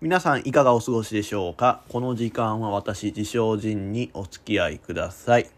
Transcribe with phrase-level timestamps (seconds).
[0.00, 1.82] 皆さんいかがお過ごしでしょうか？
[1.88, 5.50] この時間は私自称人にお付き合いください、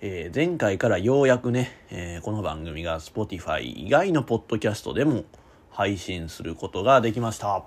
[0.00, 5.24] えー、前回からようやくね、えー、この番組が Spotify 以外のポッドキャストでも
[5.68, 7.64] 配信することができました。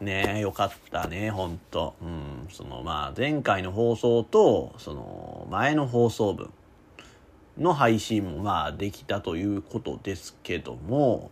[0.00, 1.94] ねえよかったねほんと。
[2.02, 6.50] うんそのまあ前回の放送とその前の放送分
[7.58, 11.30] の配信もまあできたということですけども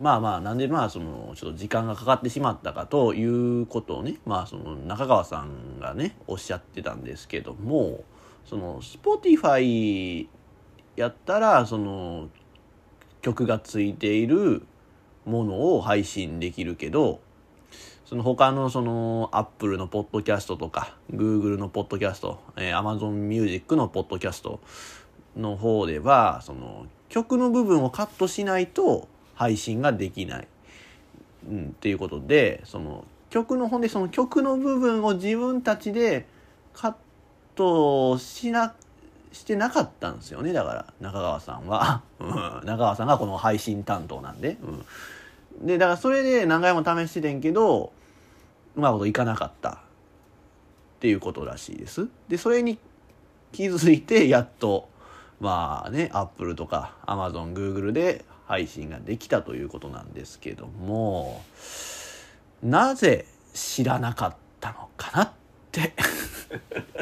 [0.00, 3.22] まあまあなんでまあそのちょっと時間がかかってしまったかとい
[3.62, 8.02] うことをねまあその中川さんがねおっしゃってたんですけども
[8.46, 10.26] その Spotify
[10.96, 12.30] やったらその
[13.20, 14.62] 曲がついている
[15.26, 17.20] ものを配信できるけど
[18.06, 24.60] その他のその Apple のポッドキャストとか Google のポッドキャスト、えー、Amazon Music のポッドキャスト
[25.36, 29.06] の方ではその曲の部分をカットしないと
[29.40, 30.48] 配信ができない、
[31.48, 36.26] うん、っていうことでその曲の本でその曲の部分を自分たちで
[36.74, 36.94] カッ
[37.54, 38.74] トしな
[39.32, 40.52] してなかったんですよね。
[40.52, 42.28] だから中川さんは、 うん、
[42.66, 44.58] 中川さんがこの配信担当なんで、
[45.60, 47.92] うん、でだからそれで何回も試しててんけど
[48.76, 49.70] うまいこといかなかった。
[49.70, 49.72] っ
[51.00, 52.08] ていうことらしいです。
[52.28, 52.78] でそれに
[53.52, 54.90] 気づいてやっと
[55.40, 61.40] まあねアップルとかアマゾングーグルで配信ができたということなんですけども
[62.64, 65.30] なぜ知らなかったのかなっ
[65.70, 65.94] て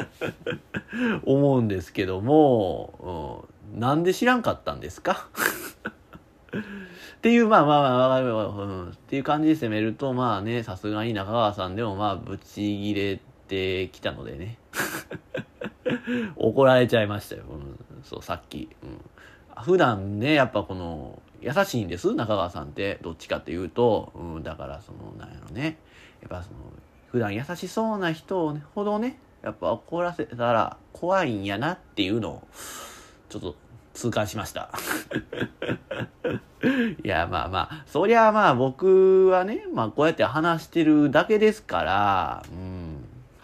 [1.25, 5.27] 思うんですけども、うん、なんで知らんかったんですか？
[6.53, 14.59] っていうまあまあまあまあ、うん、っていう感じで攻めるとまあねさすがに中川さんでもまあブチギレてきたのでね。
[16.37, 22.99] 怒られちゃいましたよ、うん、そうさっき、うん、普段ねやっぱこの優しいんです中川さんって。
[23.01, 25.77] どっちかっていうと、うん、だからそのなんやろね。
[26.21, 26.57] やっぱその
[27.11, 32.47] 普段優しそうな人、ほどねやっぱ怒らせたら怖いんやなっていうのを
[33.29, 33.55] ちょっと
[33.93, 34.69] 痛感しました。
[37.03, 42.88] いやまあまあそりゃまあ僕はね、まあ、こうやって話してるだけですからうん。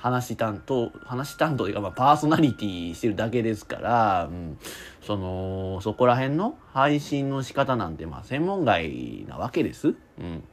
[0.06, 4.60] 話担当話担当というか、まあ、パーソナリティしてるだけですから、うん、
[5.02, 9.96] そのそこら辺の配信の仕方なんてまあ専門外なわけです。
[10.20, 10.44] うん、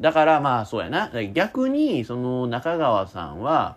[0.00, 3.76] だからまあそうやな逆にその中川さんは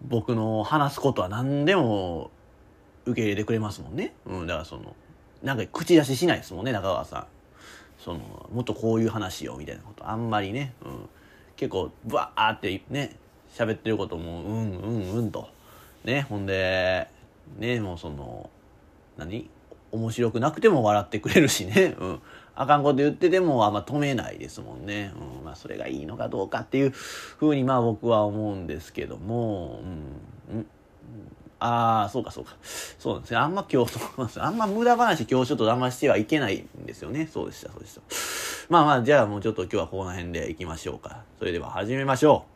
[0.00, 2.30] 僕の話すことは何でも
[3.04, 4.14] 受け入れてくれますもんね。
[4.26, 4.94] うん、だからその
[5.42, 7.26] なんか口出ししないですもんね中川さん。
[7.98, 11.08] そのもっとこういう話よみたいなことあんまりね、うん、
[11.56, 13.16] 結構バーってね
[13.56, 15.48] 喋ってることもうんうんうんと。
[16.04, 17.08] ねほんで
[17.58, 18.50] ねもうその
[19.16, 19.48] 何？
[19.92, 22.20] 面白くなくても笑ってくれるしね、 うん、
[22.54, 25.44] あかんこと言っててもあんま止めないですもんね、うん。
[25.44, 29.80] まあ、それがいいのかどうかっていうふうにまあ僕は思うんですけども、
[30.50, 30.66] うん、うん、
[31.60, 32.56] ああそうかそうか。
[32.98, 33.98] そうなんですねあんま今日
[34.40, 37.28] あんま無駄話今日ちょっと騙してはいけないんですよね。
[37.32, 38.00] そうでしたそうでした。
[38.68, 41.22] まあまあじゃあもうちょっと今日はこの辺でいきましょうか。
[41.38, 42.44] それでは始めましょ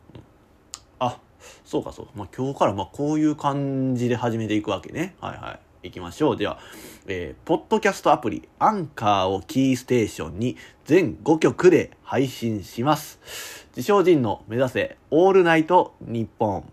[1.65, 2.11] そうかそうか。
[2.15, 5.15] まあ、今日からまあこういう感じで始めていくわけね。
[5.19, 5.87] はいはい。
[5.87, 6.37] いきましょう。
[6.37, 6.59] では、
[7.07, 13.67] えー、ポッドキャストアプリ、アンカーをキーステーションに全5曲で配信します。
[13.75, 16.71] 自称人の目指せ、オールナイト日本。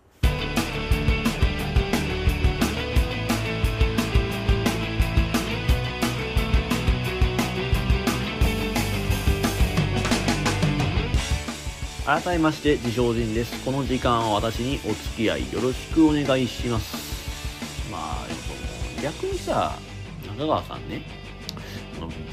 [12.08, 13.62] 改めまして自称人です。
[13.66, 16.96] この時間は私にお付き合いよろしくお願いします。
[17.92, 19.74] まあその逆にさ
[20.26, 21.02] 中川さんね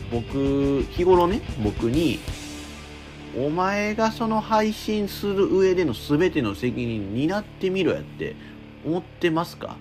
[0.10, 2.20] 僕日頃ね僕に
[3.38, 8.38] お前がその配信する上での全ての責任担ってみろやって
[8.86, 9.76] 思ってますか？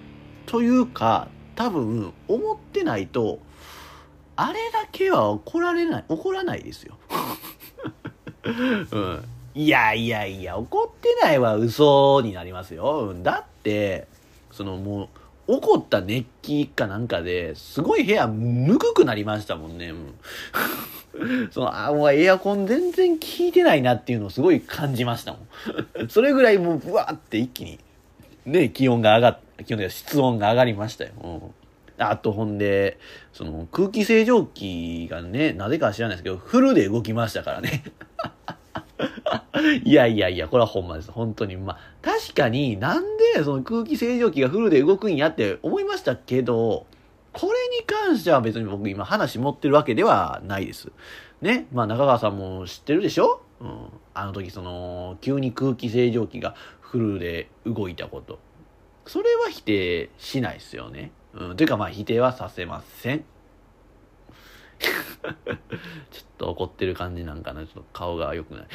[0.47, 3.39] というか多分思ってないと
[4.35, 6.99] あれだけは怒られない怒らないですよ。
[8.91, 9.25] うん。
[9.55, 13.15] いやいやいや、怒ってないは嘘になりますよ。
[13.23, 14.09] だって、
[14.51, 15.05] そのも
[15.47, 19.93] う、怒った熱気かなんかですごい部屋ぬくくなりましたもんね。
[21.53, 25.49] その、あ、もうエアコン全然効いてないなっていうのをすごい感じましたもん。
[26.11, 27.79] それぐらいもう、ぶわーって一気に、
[28.47, 31.11] ね、気温が上がっ、気温で室温が上がりましたよ。
[31.23, 31.41] うん
[31.97, 32.99] あとほんで、
[33.33, 37.85] その空気清浄機がね、なぜか知らないですけど、フルで動きましたからね。
[39.85, 41.11] いやいやいや、これはほんまです。
[41.11, 41.57] 本当に。
[41.57, 46.87] まあ、確かになんでその空気清浄機がフルで動くんやって思いましたけど、
[47.33, 50.93] これに関しては別に僕今話持ってるわけではないです。
[51.43, 51.67] ね。
[51.73, 53.43] まあ中川さんも知ってるでしょ？
[53.61, 53.87] うん。
[54.15, 58.39] あの時その、急に空気清浄機がフルで動いたこと。
[59.07, 61.11] それは否定しないですよね。
[61.35, 61.57] うん。
[61.57, 63.25] というかまあ否定はさせません。
[66.11, 67.63] ちょっと怒ってる感じなんかな。
[67.63, 68.67] ちょっと顔が良くない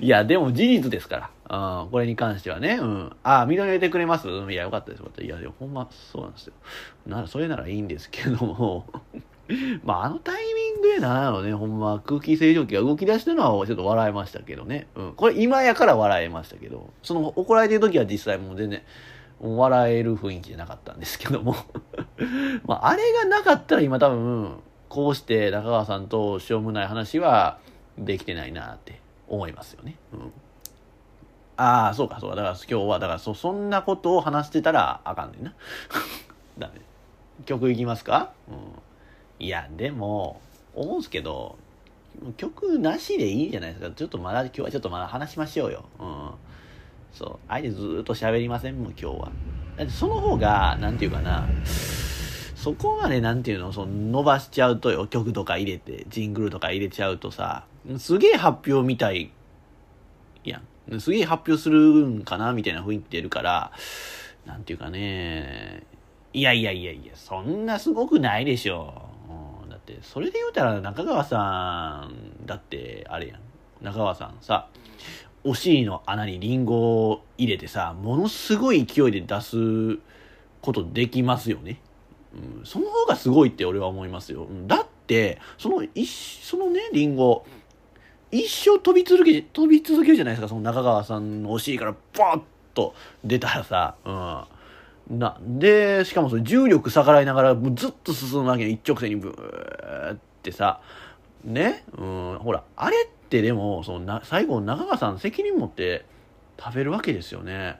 [0.04, 1.82] いや、でも事実ですから。
[1.82, 2.78] うん、これに関してはね。
[2.80, 3.16] うん。
[3.22, 4.28] あ、認めてくれます？
[4.28, 5.02] いや、よかったです。
[5.22, 6.52] いや、でもほんま、そうなんですよ。
[7.06, 8.86] なら、それならいいんですけども
[9.82, 14.86] まあ、あのタイミングでなのね、ほんま、空気清浄機が動き出したのはちょっと笑いましたけどね。
[14.94, 15.12] うん。
[15.14, 18.82] これ今やから笑いましたけど、その怒られてる時は実際もう全然、
[19.40, 21.54] 笑える雰囲気じゃなかったんですけども
[22.66, 27.58] まあ、あれがなかったら今多分、こうして中川さんとしょうもない話は
[27.96, 29.96] できてないなって思いますよね。
[30.12, 30.32] うん。
[31.56, 32.36] ああ、そうか、そうか。
[32.36, 35.54] だから今日は、だからそ、そんなことを話してたらあかんねんな。
[36.58, 36.80] ダメ。
[37.46, 38.32] 曲いきますか？
[38.48, 39.44] うん。
[39.44, 40.40] いや、でも、
[40.74, 41.56] 思うんすけど、
[42.36, 43.90] 曲なしでいいじゃないですか。
[43.94, 45.84] ちょっとまだ、今日はちょっとまだ話しましょうよ。
[46.00, 46.30] うん。
[47.18, 47.38] そう。
[47.48, 49.32] あえてずっと喋りませんもん、今日は。
[49.76, 51.48] だってその方が、なんていうかな、
[52.54, 57.64] そこまでなんていうの、その伸ばしちゃうとよ、曲とか入れて、ジングルとか入れちゃうとさ、
[57.98, 59.32] すげえ発表みたい
[60.44, 60.60] や
[60.90, 61.00] ん。
[61.00, 63.72] すげえ発表するんかなみたいな雰囲気出るから、
[64.46, 65.82] なんていうかね、
[66.32, 69.08] いやいやいやいや、そんなすごくないでしょ。
[69.66, 73.40] う、だって、それで言うたら中川さん、だって、あれやん。
[73.82, 74.68] 中川さんさ、
[75.44, 79.98] お尻の穴にリンゴを入れてさ、ものすごい勢いで出す
[80.60, 81.80] ことできますよね。
[82.58, 84.46] うん、その方がすごいって俺は思いますよ。
[84.66, 86.06] だって、その一、
[86.42, 87.44] そのね、リンゴ、
[88.30, 92.42] 一生飛び続け、飛び続けるじゃないですか、その中川さんのお尻からバーッ
[92.74, 92.94] と
[93.24, 95.18] 出たらさ、うん。
[95.18, 100.80] な、で、しかもそれ重力逆らいながら、もうずっと進むわけ一直線にブーってさ、
[101.44, 106.06] ね、うん、ほら、あれってってでも、そのな、最後中川さん責任持って
[106.58, 107.78] 食べるわけですよね。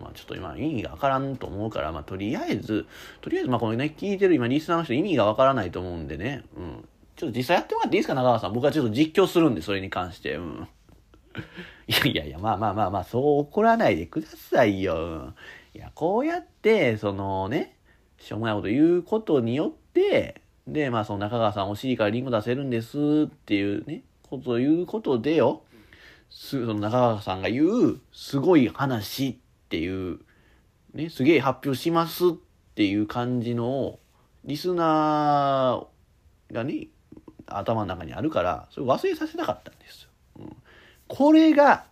[0.00, 2.86] まあ、ちょっと今意味がわからんと思うから、まあ、とりあえず、
[3.20, 6.88] とりあえず、まあ、このね、聞いてる今、リスナーの人意味がわからないと思うんでね、うん。
[7.16, 8.52] ちょっと実際やってもらっていいですか、長川さん。
[8.52, 10.36] 僕はちょっと実況するんで、それに関して。
[10.36, 10.68] うん。
[11.88, 14.94] いやいやいや、まあまあまあまあ、そう怒らないでくださいよ。
[14.94, 15.34] うん、
[15.74, 17.76] いや、こうやって、そのね、
[18.18, 24.02] しょうもないこと言うことによって、で、まあ、その中川さんお尻からリンゴ出せるんですっていうね、
[24.38, 25.62] とを言うことでよ、
[26.30, 29.36] その中川さんが言う、すごい話っ
[29.68, 30.20] ていう、
[30.94, 32.32] ね、すげえ発表しますっ
[32.74, 33.98] ていう感じの
[34.44, 36.88] リスナーがね、
[37.46, 40.08] 頭の中にあるから、それ忘れさせたかったんですよ。
[40.40, 40.56] うん、
[41.08, 41.86] これが、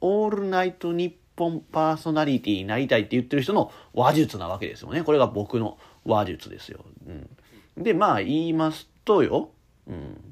[0.00, 5.02] オールナイトニッポンパーソナリティになりたいって言ってる人の話術なわけですよね。
[5.02, 6.84] これが僕の話術ですよ。
[7.06, 9.50] うん、で、まあ言いますとよ、
[9.86, 10.31] うん、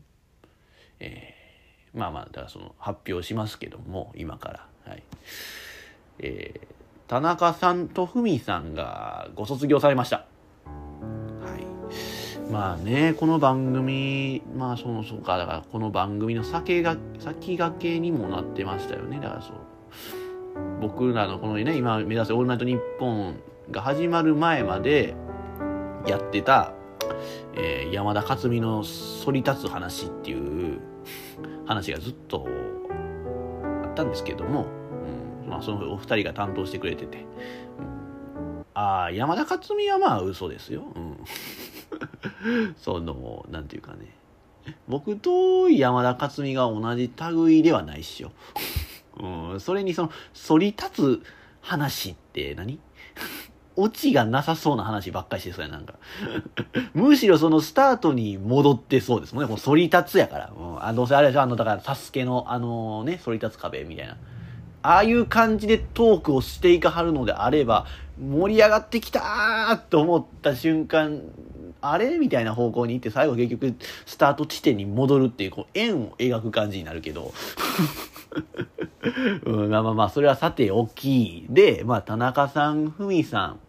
[1.01, 4.67] えー、まあまあ、だからその発表しますけども、今から。
[4.87, 5.03] はい。
[6.19, 6.61] えー、
[7.09, 10.19] 田中さんとふみさんがご卒業されました。
[10.19, 10.25] は
[11.59, 12.53] い。
[12.53, 19.19] まあね、この番組、まあその、そうか、だからこの番組の先が、先駆けにもなってましたよね。
[19.21, 19.55] だからそう。
[20.81, 25.15] 僕らのこのね、今目指すオールナイトニッポンが始まる前まで
[26.07, 26.73] やってた、
[27.55, 28.85] えー、山田勝美の
[29.25, 30.81] 反り立つ話っていう
[31.71, 32.49] 話がずっと
[33.85, 34.67] あったんですけども、
[35.45, 41.17] うんまあ、そのお二人が担当してくれてて、うん、ああ山田勝美はまあ嘘ですよ、うん、
[42.77, 44.17] そのなんていうかね。
[44.89, 48.33] 僕と山田勝美が同じ類ではないっしょ、
[49.19, 50.13] うん、それにその
[50.49, 51.23] 反り立つ
[51.63, 52.79] 話って何？
[53.81, 55.95] オチがなさそうな話ばっかりしてそうやなんか
[56.95, 59.49] むしろそのスタートに戻ってそうですもんね。
[59.49, 60.53] この反り立つやから。
[60.57, 64.17] うん、あどうせあれでしょあの、だから、サスケのあのね、反り立つ壁みたいな。
[64.83, 67.87] ああいう感じでトークをしていかはるのであれば、
[68.19, 71.21] 盛り上がってきたーと思った瞬間、
[71.83, 77.33] あれみたいな方向に行って最後結局スタート地点に戻るっていうこう円を描く感じになるけど、
[79.45, 83.61] うん、まあまあまあそれはさておきで、まあ田中さん、ふみさん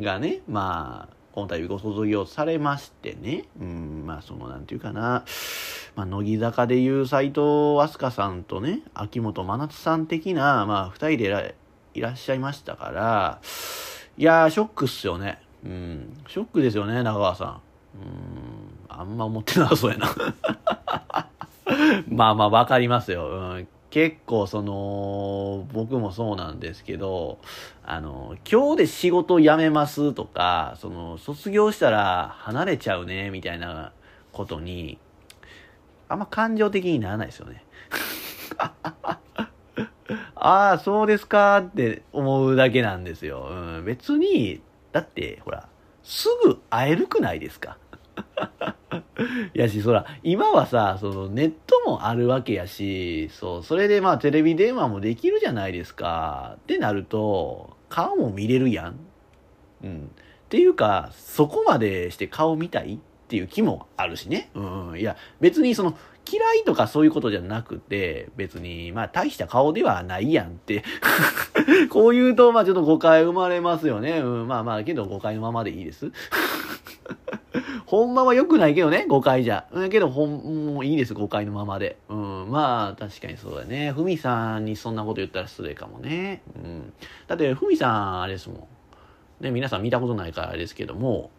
[0.00, 5.24] がね、まあこの度ご卒業されましてね、うん、まあそのなんていうかな、
[5.96, 7.40] まあ、乃木坂でいう斎藤
[7.80, 11.54] 飛鳥さんとね、秋元真夏さん的な、まあ二人で
[11.94, 13.40] いらっしゃいましたから、
[14.18, 15.40] いやー、ショックっすよね。
[15.64, 17.60] うん、ショックですよね、中川さん。
[17.94, 20.08] うん、あんま思ってなそうやな。
[22.08, 23.28] まあまあわかりますよ。
[23.28, 27.38] うん結構その、僕もそうなんですけど、
[27.84, 33.92] あの、今日で仕事辞めますとか、その、卒業したら離れちゃうね、みたいな
[34.32, 34.98] ことに、
[36.08, 37.64] あんま感情的にならないですよね。
[38.56, 38.72] あ
[40.74, 43.46] あ、そうですかって思うだけなんですよ。
[43.50, 45.68] うん、別に、だって、ほら、
[46.02, 47.76] すぐ会えるくないですか？
[49.54, 56.56] やし、そら、今はさ、そのネットもあるわけやし、そう、それでまあテレビ電話もできるじゃないですか。
[56.56, 58.96] ってなると、顔も見れるやん。
[59.84, 60.10] うん。
[60.10, 62.94] っていうか、そこまでして顔見たい？
[62.94, 64.50] っていう気もあるしね。
[64.54, 64.98] うん。
[64.98, 65.96] いや、別にその、
[66.30, 70.84] 嫌いとかそういうことじゃなくて、別に、まあ大した顔ではないやんって
[71.90, 74.20] こう言うと、まあちょっと誤解生まれますよね。
[74.20, 76.12] うん、まあまあ、けど誤解のままでいいです。
[77.92, 79.66] ほんまは良くないけどね、誤解じゃ。
[79.70, 81.98] うん、けど、ほん、もういいです、誤解のままで。
[82.08, 83.92] うん、まあ、確かにそうだね。
[83.92, 86.40] ふみさんにそんなこと言ったら失礼かもね。
[86.56, 86.92] うん。
[87.26, 88.66] だって、ふみさん、あれですも
[89.40, 89.44] ん。
[89.44, 91.32] ね、皆さん見たことないからあれですけども、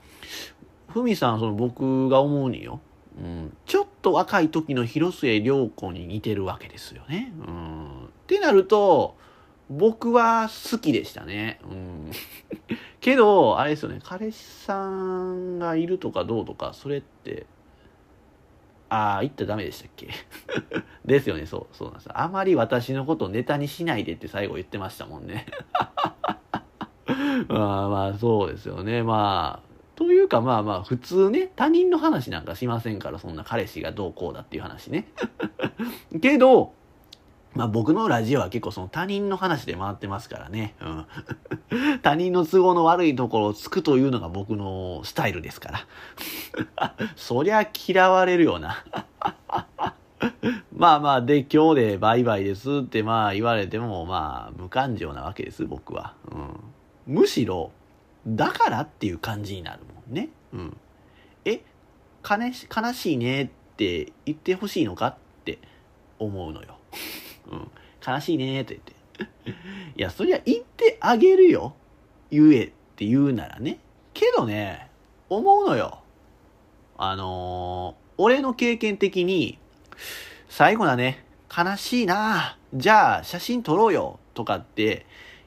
[0.89, 2.81] ふみさん、その僕が思うによ。
[3.17, 7.33] うん、ちょっと若い時の広末涼子に似てるわけですよね。
[7.47, 9.17] うん、ってなると、
[9.69, 11.59] 僕は好きでしたね。
[11.63, 12.11] うん、
[12.99, 17.45] けど、あれですよね、彼氏さんがいるとかどうとか、それって、
[18.89, 20.09] ああ、言ったらダメでしたっけ？
[21.05, 22.09] ですよね、そう、そうなんです。
[22.13, 25.45] あまり私のことネタにしないでって最後言ってましたもんね。
[27.47, 29.03] まあまあ、そうですよね。
[29.03, 35.07] まあ、というかまあまあ普通ね、他人の話なんかしませんから、そんな彼氏がどうこうだっていう話ね。
[36.21, 36.73] けど、
[37.55, 40.75] まあ僕のラジオは結構その他人の話で回ってますからね。
[40.81, 45.85] うん、 他人の都合の悪いところをつくというのが僕のスタイルですか
[46.77, 46.97] ら。
[47.15, 48.83] そりゃ嫌われるよな。
[50.75, 56.15] まあまあ、で、今日でバイバイですってまあ言われても、まあ無感情なわけです、僕は。
[56.31, 56.35] う
[57.11, 57.71] ん、むしろ、
[58.25, 60.29] だからっていう感じになるもんね。
[60.53, 60.77] うん。
[61.45, 61.61] え、
[62.27, 65.59] 悲し悲しいねって言ってほしいのかって
[66.19, 66.77] 思うのよ。
[67.51, 67.71] うん。
[68.05, 68.79] 悲しいねって
[69.45, 69.59] 言って。
[69.95, 71.75] いや、そりゃ言ってあげるよ。
[72.31, 73.79] 言えって言うならね。
[74.13, 74.89] けどね、
[75.29, 75.99] 思うのよ。
[76.97, 79.57] あのー、俺の経験的に、
[80.49, 85.05] 最後だね、悲しいなじゃあ写真撮ろうよとかって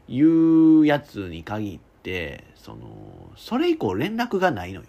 [0.09, 4.87] 言うやつに限って、その、それ以降連絡がないのよ。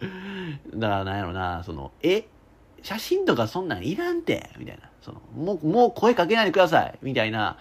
[0.00, 2.26] うん、 だからなんやろな、その、え、
[2.82, 4.87] 写真とかそんなんいらんて、みたいな。
[5.08, 7.56] その、もう、もう声かけないでください、みたいな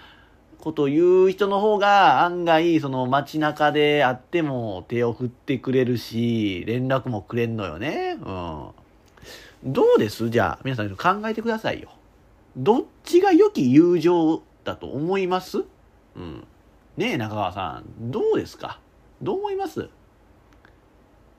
[0.60, 8.18] ことを言う人の方が案外、その街中で会っても手を振ってくれるし、連絡もくれんのよね。
[8.20, 8.70] うん。
[9.64, 10.30] どうです？
[10.30, 11.90] じゃあ、皆さん考えてくださいよ。
[12.58, 15.64] どっちが良き友情だと思います？
[16.16, 16.46] うん。
[16.98, 18.80] ねえ、中川さん、どうですか？
[19.22, 19.90] どう思います？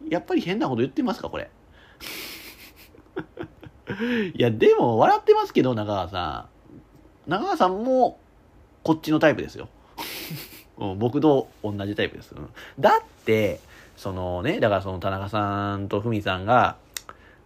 [0.08, 1.50] やっぱり変なこと言ってますかこれ？
[4.34, 6.48] いや、でも、笑ってますけど、中川さ
[7.26, 7.30] ん。
[7.30, 8.18] 中川さんも、
[8.82, 9.68] こっちのタイプですよ。
[10.78, 12.34] うん、僕と同じタイプです。
[12.34, 13.60] うん、だって、
[13.96, 16.76] そのね、だからその田中さんとふみさんが、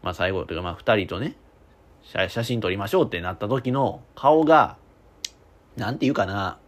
[0.02, 1.34] まあ最後というか、まあ二人とね、
[2.28, 4.76] 写真撮りましょうってなった時の顔が、
[5.76, 6.58] なんていうかな、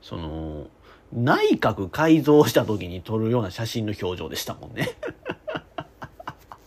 [0.00, 0.66] その、
[1.12, 4.88] 内閣改造した時に撮るような写真の表情でしたもんね。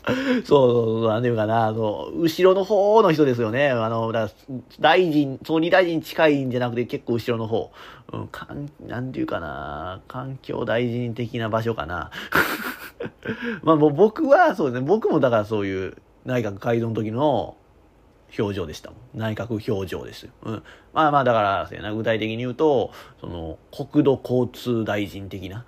[0.45, 3.69] そうそうそう、なんていうかな、そう、後ろの方の人ですよね。
[3.69, 4.29] あの、だ
[4.79, 7.71] 大臣、総理大臣近いんじゃなくて結構後ろの方。
[8.13, 12.11] うん、かん、なんていうかな、環境大臣的な場所かな。
[13.63, 17.57] まあもう僕はそうですね、僕もだからそういう内閣改造の時の
[18.37, 18.99] 表情でしたもん。
[19.19, 20.27] 内閣表情です。
[20.43, 20.63] うん。
[20.93, 25.65] まあまあ、だから、具体的に言うと、その、国土交通大臣的な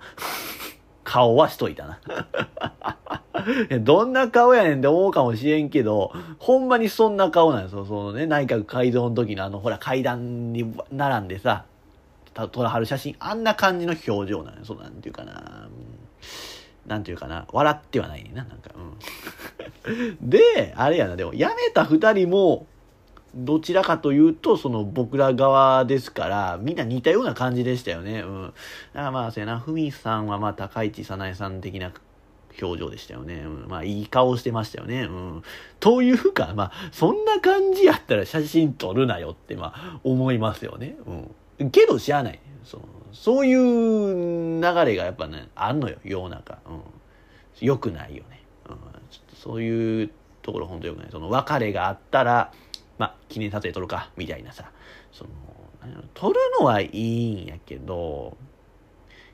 [1.04, 2.00] 顔はしといたな
[3.80, 7.84] どんな顔やねんって思うかもしれんけど、ほんまにそんな顔なんですよ。
[7.84, 11.64] そのね、内閣改造の時のあの、ほら、階段に並んでさ、
[12.34, 14.64] 撮らはる写真、あんな感じの表情なのよ。
[14.64, 15.68] そうなんていうかな。
[16.86, 17.46] なんていうかな。
[17.52, 18.70] 笑ってはないねな、なんか。
[19.86, 20.20] うん。
[20.30, 22.66] で、あれやな、でも、辞めた二人も、
[23.34, 28.20] どちらかというと、その僕ら側ですから、みんな似たような感じでしたよね。
[28.20, 28.46] うん。
[28.46, 31.92] だからまあ、そうやな、ふみさんはまあ、高市早苗さん的な
[32.60, 33.42] 表情でしたよね。
[33.44, 33.68] うん。
[33.68, 35.02] まあ、いい顔してましたよね。
[35.02, 35.42] うん。
[35.78, 40.96] というか、まあ、そんな感じやったら写真撮るなよって、まあ、思いますよね。
[41.58, 41.70] うん。
[41.70, 42.40] けど、知らない。
[42.64, 46.58] その、そういう流れがやっぱね、あんのよ、世の中。
[46.66, 46.80] うん。
[47.60, 48.42] 良くないよね。
[48.68, 48.74] うん。
[49.10, 50.10] ちょっとそういう
[50.42, 51.08] ところ本当良くない。
[51.10, 52.52] その、別れがあったら、
[53.00, 54.70] まあ、記念撮影撮るか、みたいなさ、
[55.10, 55.30] その、
[56.12, 58.36] 撮るのはいいんやけど、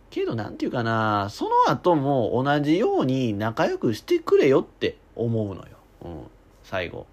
[0.09, 5.65] けどなんていうかな、その後も同じように仲良くしてくれよって思うのよ。
[6.03, 6.27] うん、
[6.63, 7.09] 最後。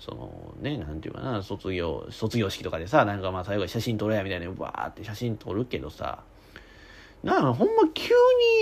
[0.00, 6.24] そのね、なんていうかな、卒業、卒業式とかでさ、なんかまあ最後写真撮れやみたいにバーって写真撮るけどさ、
[7.22, 8.12] なんかほんま急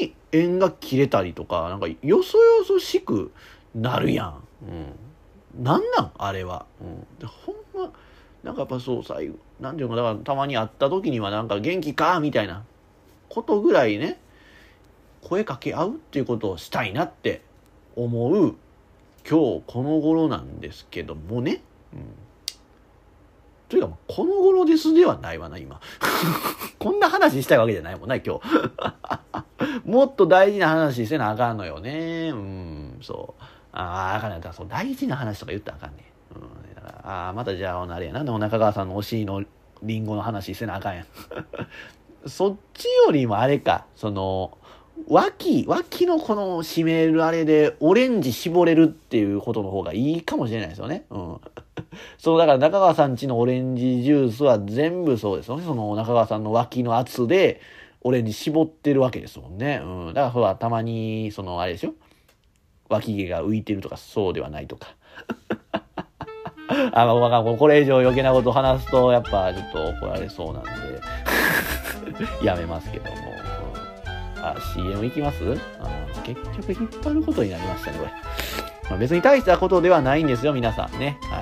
[0.02, 3.32] に縁が切れたりとか、なんかよそよそしく
[3.74, 4.44] なるやん。
[4.68, 5.11] うん。
[5.58, 6.10] なんなん？
[6.18, 6.66] あれは。
[6.80, 7.00] うん。
[7.18, 7.92] で、ほんま、
[8.42, 12.64] なんかやっぱそう最後、なんていうのだからたまに会った時にはなんか元気かみたいな
[13.28, 14.20] ことぐらいね、
[15.22, 17.42] 声かけ合うっていうことをしたいなって
[17.94, 18.56] 思う
[19.28, 21.62] 今日この頃なんですけどもね。
[21.92, 22.00] うん。
[23.68, 25.80] というか、この頃ですではないわな、今。
[26.78, 29.86] こんな話したいわけじゃないもんな、今日。
[29.88, 32.30] もっと大事な話せなあかんのよね。
[32.32, 33.42] うん、そう。
[33.72, 36.04] ああ、あかんねだそう大事な話とか言ったらあかんね。
[36.34, 36.42] うん、
[37.10, 39.42] ああ、またじゃあ、あれやな、中川さんのお尻の
[39.82, 41.06] リンゴの話せなあかんやん。
[42.28, 44.56] そっちよりもあれか、その、
[45.08, 51.04] 脇、脇のこの締めるあれでオレンジ絞れるっていうことの方がいいかもしれないですよね。
[51.10, 51.40] うん。
[52.18, 55.64] そう、だから中川さんちのオレンジジュースは全部そうですよね。
[55.64, 57.60] その中川さんの脇の圧で
[58.02, 59.80] オレンジ絞ってるわけですもんね。
[59.82, 60.06] うん。
[60.08, 61.94] だからほら、たまに、そのあれですよ。
[62.92, 64.88] 脇毛が浮いてるとかそうではないとか。
[66.92, 70.70] あ、まあ、これ以上余計なこと話すと、やっぱちょっと怒られそうなんで
[72.46, 73.16] やめますけども。
[74.44, 75.38] あ、CM いきます？
[75.80, 75.88] あ
[76.24, 78.10] 結局引っ張ることになりましたね、これ。
[78.90, 81.18] まあ、別に大したことではないんですよ、皆さんね。
[81.30, 81.41] は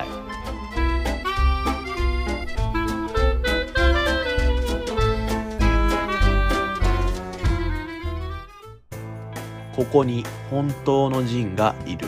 [9.75, 12.07] ここに本当の人がいる。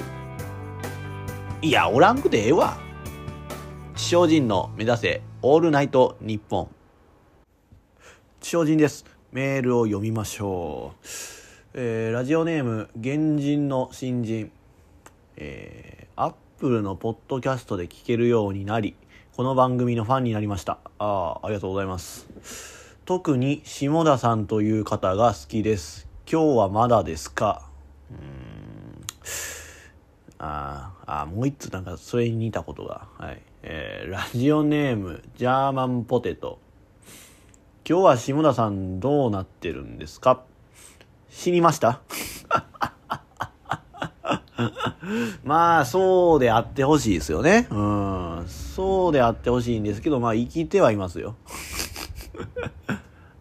[1.61, 2.77] いや、おらんくてええわ。
[3.95, 6.67] 地上人の目指せオールナイト日本。
[8.41, 9.05] 地上人です。
[9.31, 11.07] メールを読みましょう。
[11.73, 14.51] えー、ラジオネーム、原人の新人。
[15.37, 18.95] えー、アップルのポッドキャストで聞けるようになり、
[19.37, 20.79] この番組のファンになりました。
[20.99, 22.27] ああ、ありがとうございます。
[23.05, 26.12] 特に下田さんという方が好きです。
[26.33, 27.61] 今日はまだですか？
[28.09, 29.05] うん
[30.39, 33.07] ああ、もう一つなんかそれに似たことが。
[33.19, 33.41] はい。
[33.61, 36.57] えー、ラジオネーム、ジャーマンポテト。
[37.87, 40.41] 今日は下田さんどうなってるんですか？
[41.29, 42.01] 死にました？
[45.43, 47.67] まあ、そうであってほしいですよね。
[47.69, 48.45] うん。
[48.47, 51.35] そうであってほしいんですけど、まあ、生きてはいますよ。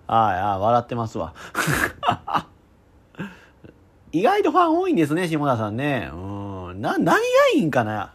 [0.06, 1.32] はい、あ笑ってますわ。
[4.12, 6.10] 意外とファン多いんですね、下田さんね。
[6.12, 6.16] う
[6.74, 6.80] ん。
[6.80, 7.20] な、何が
[7.54, 8.14] いいんかな？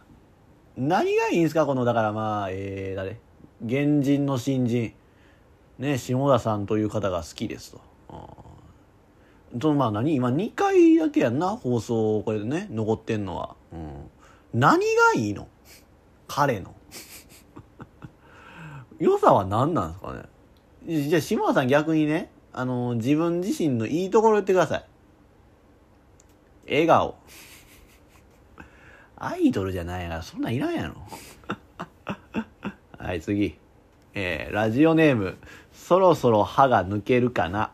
[0.76, 1.66] 何がいいんすか？
[1.66, 3.18] この、だからまあ、えー、誰？
[3.68, 4.92] 原人の新人。
[5.78, 7.80] ね、下田さんという方が好きですと。
[9.60, 10.14] そのまあ何？
[10.14, 11.48] 今2回だけやんな？
[11.56, 14.10] 放送これでね残ってんのは、うん、
[14.54, 14.84] 何が
[15.16, 15.48] いいの？
[16.28, 16.74] 彼の。
[19.00, 20.22] 良さは何なんですかね？
[21.08, 24.84] じゃあ下田さん逆にねあの自分自身のいいところ言ってください。
[26.68, 27.16] 笑顔
[29.16, 30.94] アイドルじゃないからそんなんいらんやろ
[32.98, 33.56] はい次
[34.14, 35.36] えー、ラジオネーム
[35.72, 37.70] そろそろ歯が抜けるかな。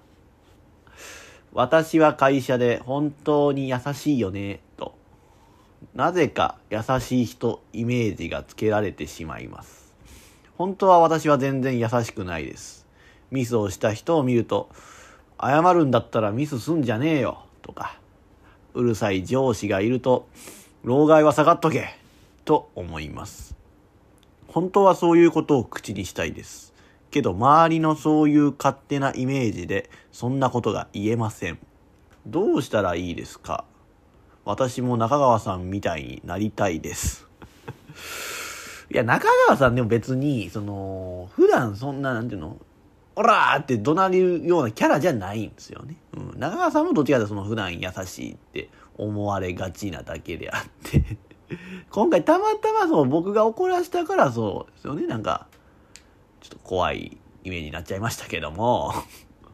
[1.53, 4.95] 私は会社で本当に優しいよね、と。
[5.95, 9.93] なぜか優しい人イメージがつけられてしまいます。
[10.57, 12.87] 本当は私は全然優しくないです。
[13.31, 14.69] ミスをした人を見ると、
[15.41, 17.99] 謝るんだったらミスすんじゃねえよ、とか。
[18.75, 20.29] うるさい上司がいると、
[20.83, 21.97] 老害は下がっとけ、
[22.45, 23.57] と思います。
[24.49, 26.75] 本当はそういうことを口にしたいです。
[27.11, 31.59] けど周りのそういう勝手なイメージでそんなことが言えません。
[32.27, 33.65] どうしたらいいですか？
[34.45, 37.27] 私も中川さんみたいになりたいです。
[38.91, 42.59] いや、中川さんでも別に、その、普段そんな、なんていうの、
[43.17, 45.97] オラーって怒鳴るようなキャラじゃないんですよね。
[46.17, 46.39] うん。
[46.39, 51.19] 中川さんもどっちかというとその普段優しいって思われがちなだけであって
[51.91, 55.07] 今回たまたまそう僕が怒らしたからそうですよね。
[55.07, 55.47] なんか、
[56.41, 58.93] ちょっと怖いイメージになっちゃいましたけども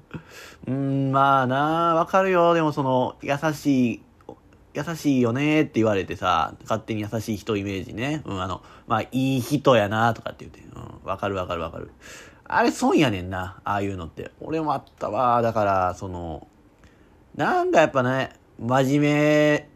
[0.66, 2.54] うん、まあなわかるよ。
[2.54, 4.02] でもその、優しい、
[4.74, 8.22] 優しいよねって言われてさ、勝手に優しい人イメージね。
[8.24, 11.90] うん、あの、まあ、いい人やなとかって言って、うん、わかるわかるわかる。
[12.52, 14.32] あれ損やねんな、ああいうのって。
[14.40, 15.40] 俺もあったわ。
[15.40, 16.48] だから、その、
[17.36, 19.68] なんかやっぱね、真面目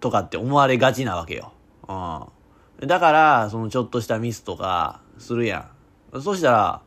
[0.00, 1.52] とかって思われがちなわけよ。
[1.86, 2.88] うん。
[2.88, 5.68] だから、そのちょっとしたミスとかするや
[6.14, 6.20] ん。
[6.22, 6.80] そしたら、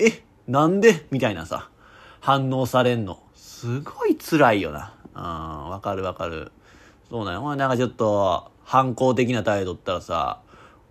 [0.00, 1.06] え、なんで？
[1.12, 1.70] みたいなさ、
[2.20, 3.22] 反応されんの。
[3.36, 4.92] すごい辛いよな。
[5.14, 6.50] うん、わかるわかる。
[7.08, 7.56] そうなんよ。
[7.56, 10.40] なんかちょっと、反抗的な態度ったらさ、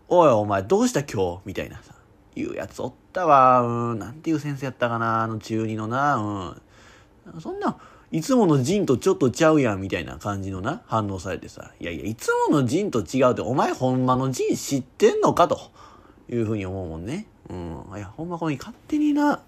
[0.07, 1.41] おいお前どうした今日？
[1.45, 1.92] みたいなさ、
[2.35, 3.61] 言うやつおったわ。
[3.61, 7.41] うん、なんていう先生やったかな、あの中二のな、うん。
[7.41, 7.77] そんな、
[8.11, 15.59] いつものジンとちょっとちゃうやんみたいな感じのな、反応されてさ、いやいや、いつものジンと違うって、お前ほんまのジン知ってんのかと
[16.29, 17.25] いうふうに思うもんね。
[17.49, 17.83] うん。
[17.95, 19.41] いや、ほんまこの勝手にな、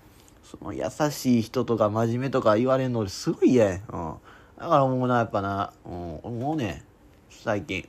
[0.43, 3.79] その優しい人とか真面目とか言われるのすごい嫌や。
[3.89, 4.13] うん。
[4.57, 6.83] だからもうな、やっぱな、うん、もうね、
[7.29, 7.87] 最近、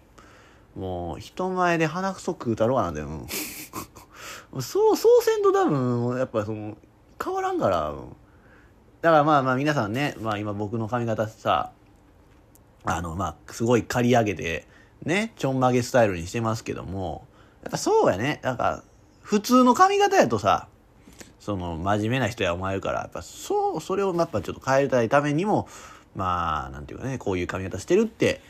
[0.75, 3.07] もう人前で鼻くそ食うたろうなんだよ。
[3.07, 3.27] うん、
[4.61, 6.77] そう、そうせんと多分、やっぱその、
[7.23, 7.95] 変わらんから、
[9.03, 11.73] だからまあまあ皆さんね、まあ今僕の髪型さ、
[12.85, 14.67] あのまあすごい刈り上げて、
[15.05, 17.27] ね、ちょんまげスタイルにしてますけども、
[17.63, 18.41] やっぱそうやね。
[18.43, 18.83] なんか、
[19.23, 20.69] 普通の髪型やとさ、
[21.41, 25.69] その真面目な人や思えるから、やっぱそう、それをやっぱちょっと変えたいためにも、
[26.15, 28.41] まあ、なんていうかね、こういう髪型してるって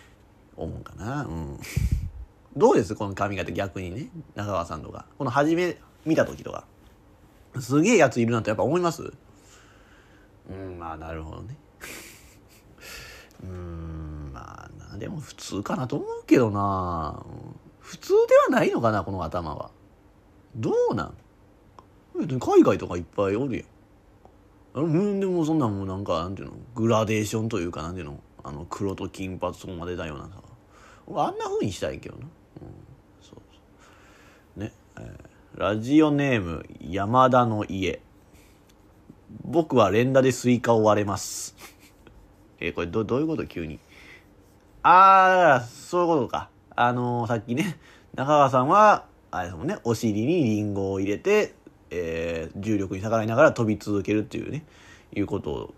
[0.57, 1.25] 思うかな。
[1.25, 1.59] うん。
[2.57, 2.95] どうです？
[2.95, 4.09] この髪型逆にね。
[4.35, 5.05] 中川さんとか。
[5.19, 6.65] この初め見た時とか。
[7.61, 9.13] すげえやついるなとやっぱ思います？
[10.49, 11.57] うんまあなるほどね。
[13.43, 17.23] うんまあなでも普通かなと思うけどな。
[17.81, 19.71] 普通ではないのかなこの頭は。
[20.55, 21.15] どうなん？
[22.41, 23.67] 海外とかいっぱいおるやん。
[24.75, 26.55] あれでもそんなもんなんかなんていうの？
[26.75, 28.21] グラデーションというかなんていうの？
[28.45, 30.31] あの黒と金髪とかまでだようなさ。
[31.09, 32.29] あんな風にしたいけどな、うん、
[33.23, 33.41] そうそ
[34.57, 34.61] う。
[34.61, 35.26] ね、えー、
[35.57, 38.03] ラジオネーム山田の家
[39.43, 41.57] 僕は連打でスイカを割れます。
[42.61, 43.47] えこれど、どういうこと？
[43.47, 43.79] 急に。
[44.83, 46.51] あー、そういうことか。
[46.75, 47.79] あのー、さっきね、
[48.15, 51.55] 中川さんは、あれですもんね、お尻にリンゴを入れて、
[51.89, 54.63] えー、重力に逆らいながら飛び続けるっていうね、
[55.15, 55.73] いうこと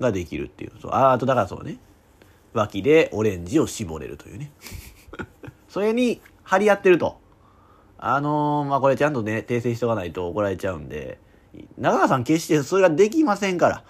[0.00, 0.72] ができるっていう。
[0.82, 1.78] そうああとだからそうね、
[2.52, 4.50] 脇でオレンジを絞れるというね。
[5.70, 7.22] それに張り合ってると。
[8.06, 11.18] あのー、まあ、これちゃんとね、訂正しとかないと怒られちゃうんで、
[11.78, 13.84] 中川さん決してそれができませんから。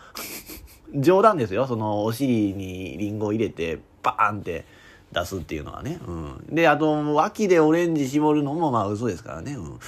[0.94, 1.66] 冗談ですよ。
[1.66, 4.64] そのお尻にリンゴを入れてバーンって
[5.10, 5.98] 出すっていうのはね。
[6.06, 6.46] うん。
[6.54, 9.54] で、あと脇でオレンジ絞るのもまあ嘘ですからね。
[9.54, 9.78] うん。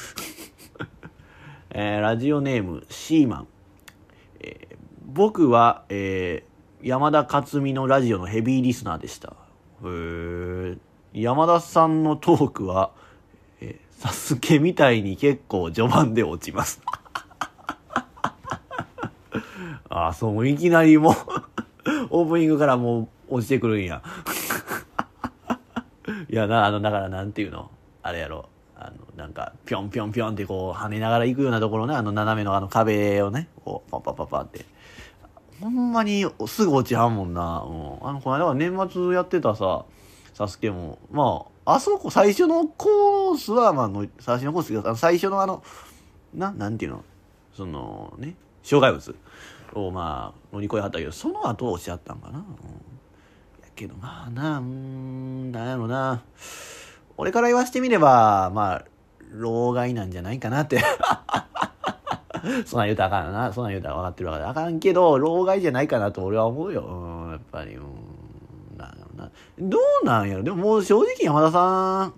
[1.71, 3.47] えー、ラジオネームシーマン。
[4.41, 9.35] えー、僕は、えー、山田勝美のラジオのヘビーリスナーでした。
[9.83, 10.79] へー
[11.13, 12.91] 山田さんのトークは、
[13.97, 16.81] サスケみたいに結構序盤で落ちます。
[19.89, 21.15] あ、そう、もういきなりもう
[22.11, 24.03] オープニングからもう落ちてくるんや。
[26.29, 27.71] いやな、あの、だからなんていうの？
[28.03, 28.49] あれやろ。
[28.77, 34.67] あの、なんか、ぴょんぴょんぴょんってこう、跳ねながら行くようなところね、あの斜めのあの壁をね、こう、パンパンパンパンって。
[35.61, 37.65] ほんまにすぐ落ちはんもんな。
[37.67, 38.09] うん。
[38.09, 39.87] あの、この間は年末やってたさ、
[40.35, 45.63] サスケも、まあ、あそこ、最初のコースは、まあの、最初のコースが、最初のあの、
[46.33, 47.05] な、なんていうの？
[47.55, 49.15] そのね、障害物。
[49.75, 56.23] をまあ乗り越えはったけどその後おっしゃったんかな、うん、やけどまあなうんなんやろな。
[57.19, 58.85] 俺から言わしてみればまあ
[59.33, 60.81] 老害なんじゃないかなって。
[62.65, 63.53] そんなん言うたらあかんな。
[63.53, 64.47] そんなん言うたら分かってるわけで。
[64.47, 67.85] あかんけど老害じゃないかなと俺は思うよ、うん、やっぱりうん。
[69.59, 70.43] どうなんやろ？
[70.43, 72.15] でももう正直山田さん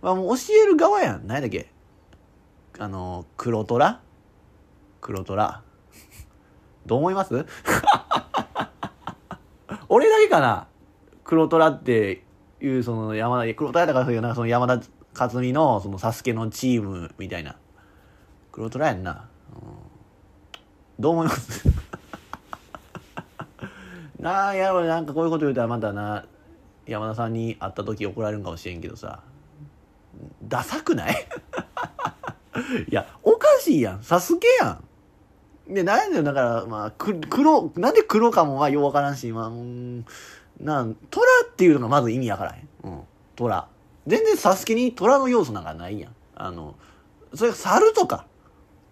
[0.00, 1.26] はもう教える側やん。
[1.26, 1.70] 何やだっけ？
[2.78, 4.00] あの黒虎？
[5.00, 5.62] 黒虎？
[6.86, 7.46] どう思います？
[9.88, 10.68] 俺だけかな？
[11.24, 12.24] 黒虎って
[12.60, 14.80] いうその山田、黒虎やったからそういうな、その山田
[15.14, 17.56] 勝美のそのサスケのチームみたいな。
[18.50, 19.28] 黒虎やんな。
[19.54, 19.60] うん、
[20.98, 21.68] どう思います？
[24.18, 26.26] なあ、やろ、なんかこういうこと言うたらまたな、
[26.86, 29.22] 山田さんに会った時怒られるかもしれんけどさ、
[30.42, 31.14] ダサくない？
[32.90, 34.02] いや、おかしいやん。
[34.02, 34.80] サスケや
[35.68, 35.74] ん。
[35.74, 40.04] で、なんだよ、だから、まあ、く、黒、なんで黒かもまあようわからんし、まあ、うん、
[40.60, 42.68] なん、虎っていうのがまず意味わからへん。
[42.82, 43.00] うん、
[43.36, 43.68] 虎。
[44.06, 46.14] 全然サスケに虎の要素なんかないやん。
[46.34, 46.74] あの、
[47.34, 48.26] それが猿とか、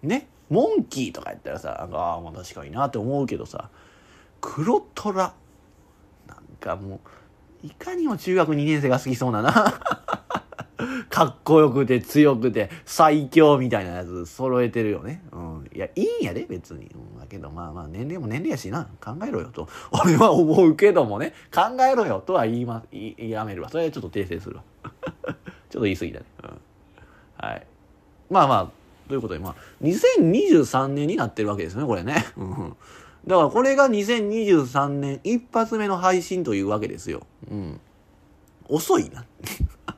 [0.01, 1.83] ね、モンキーとかやったらさ、あ
[2.17, 3.69] あ、まあ確かになって思うけどさ、
[4.39, 5.33] 黒虎。
[6.27, 6.99] なんかもう、
[7.63, 9.81] いかにも中学2年生が好きそうなな。
[11.09, 15.21] かっこよくて強くて最強みたいなやつ揃えてるよね。
[15.31, 15.69] うん。
[15.73, 16.87] いや、いいんやで、別に。
[16.87, 18.87] うん、だけど、まあまあ、年齢も年齢やしな。
[18.99, 19.67] 考えろよと。
[19.91, 21.33] 俺は思うけどもね。
[21.53, 23.69] 考えろよとは言いま、言やめるわ。
[23.69, 24.63] それはちょっと訂正するわ。
[25.23, 25.35] ちょっ
[25.71, 26.25] と言い過ぎだね。
[26.43, 26.49] うん。
[27.47, 27.67] はい。
[28.29, 28.71] まあまあ、
[29.07, 32.25] ということで、まあ、2023年になってるわけですね、これね。
[32.37, 32.75] うん。
[33.27, 37.25] だからこれが2023年一発目の配信というわけですよ。
[37.49, 37.79] うん。
[38.67, 39.25] 遅いな。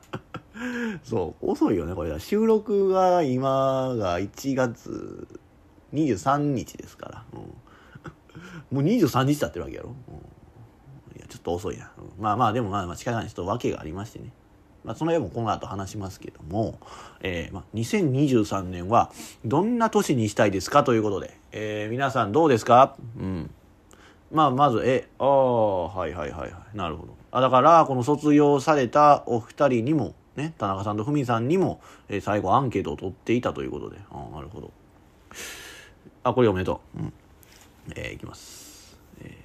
[1.02, 2.18] そう、遅いよね、これ。
[2.20, 5.28] 収録が今が1月
[5.92, 7.24] 23日ですから。
[7.32, 7.40] うん、
[8.76, 9.94] もう23日経ってるわけやろ。
[10.08, 11.92] うん、いや、ちょっと遅いな。
[11.98, 14.32] うん、まあまあ、でもまあ、まあ、近いにちょっと訳がありましてね。
[14.84, 16.78] まあ、その辺もこの後話しますけども、
[17.20, 19.10] えー、まあ、2023年は
[19.44, 22.96] どんな年にしたいですかということで、えー、皆さんどうですか？
[23.18, 23.50] うん。
[24.30, 26.76] まあ、まず、え、ああ、はいはいはいはい。
[26.76, 27.14] なるほど。
[27.30, 33.98] あ、だから、この卒業されたお二人にも、ね、田中さんとふみさんにも、えー、最後アンケートを取っていたということで。
[34.10, 34.70] ああ、なるほど。
[36.24, 36.98] あ、これおめでとう。
[36.98, 37.12] うん。
[37.94, 38.98] えー、いきます。
[39.22, 39.38] え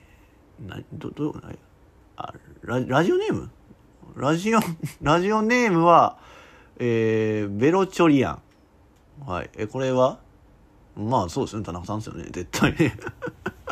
[0.65, 1.35] ー、な、ど、ど、
[2.17, 3.49] あ、ララジオネーム？
[4.19, 4.59] ラジオ、
[5.01, 6.17] ラジオネームは、
[6.77, 8.41] えー、ベロチョリアン。
[9.25, 9.49] はい。
[9.55, 10.19] え、これは？
[10.97, 12.93] まあそうですね、田中さんですよね、絶対ね。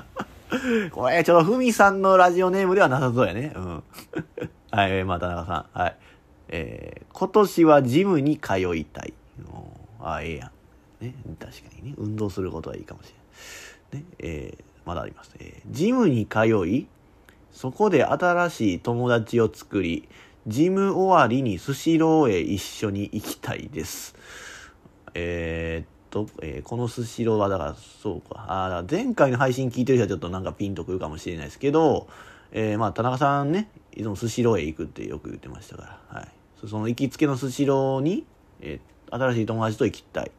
[0.92, 3.52] これ、ちょっとふみさんのラジオネームではなさそうやね。
[3.58, 3.84] うん。
[4.72, 5.80] はい、まあ田中さん。
[5.80, 5.98] はい。
[6.48, 9.14] えー、今年はジムに通いたい。
[10.00, 10.52] ああ、ええや
[11.02, 11.06] ん。
[11.06, 13.14] ね、確かにね、運動することはいいかもし
[13.92, 14.02] れない。
[14.02, 15.36] ね、えー、まだあります。
[15.40, 16.88] えー、ジムに通い、
[17.52, 20.08] そこで新しい友達を作り、
[20.48, 24.16] ジム終わりにスシローへ一緒に行きたいです。
[25.14, 28.46] えー、っと、えー、このスシローはだからそうか。
[28.48, 32.08] あ前回の配信聞いてる人はちょっとなんかピンとくるかもしれないですけど、
[32.52, 36.28] えー、まあ田中さんね、いつもスシローへ行くってよく言ってましたから、はい。
[36.66, 38.26] その行きつけのスシローに、
[38.62, 38.80] え、
[39.12, 40.32] 新しい友達と行きたい。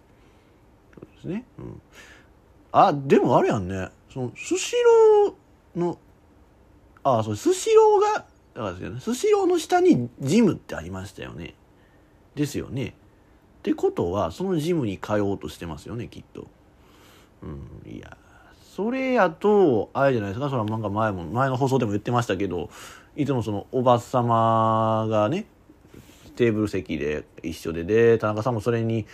[0.95, 1.45] そうですね。
[1.59, 1.83] うん。
[2.73, 3.89] あ、でもあれやんね。
[4.13, 4.75] その、スシ
[5.25, 5.99] ローの、
[7.03, 8.27] あ、そう、スシローが、
[8.59, 11.55] だからですよね、スシローの下にジムってありましたよね。
[12.35, 12.87] ですよね。
[12.89, 12.93] っ
[13.63, 16.49] てことは、そのジムに通おうとしてますよね、きっと。
[17.41, 18.17] うん、いや、
[18.75, 22.69] それやと、あれじゃないですか、それはなんか前も、前の放送でも言ってましたけど、
[23.15, 25.47] いつもそのおばさまがね、
[26.35, 29.07] テーブル席で一緒で、で、田中さんもそれに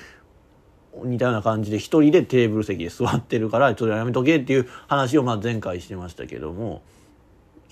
[1.04, 6.80] 似たような感じで一人でテーブル席で座ってるから、ちょっとやめとけっていう話をまあ前回してましたけども、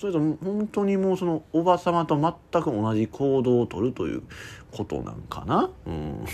[0.02, 4.24] それと本当にもうそのおばさまと全く同じ行動をとるという
[4.72, 5.70] ことなんかな？
[5.86, 6.24] うん。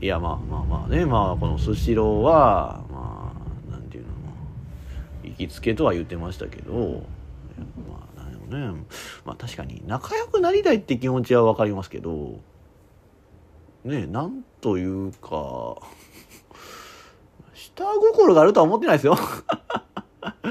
[0.00, 1.04] いやまあまあまあね。
[1.06, 3.32] まあこのスシローはま
[3.68, 4.10] あなんていうの。
[5.24, 7.02] 行きつけとは言ってましたけど。
[7.88, 8.84] まあなんね。
[9.24, 12.38] まあ確かに仲良くなりたいって気持ちは分かりますけど。
[13.82, 15.78] ねなんというか
[17.54, 19.18] 下心があるとは思ってないですよ。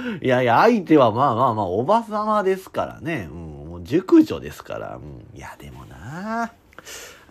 [0.22, 3.28] いやいや、相手はまあまあまあ、おばさまですからね。
[3.32, 4.98] うん、もう熟女ですから。
[4.98, 6.52] うん、いや、でもな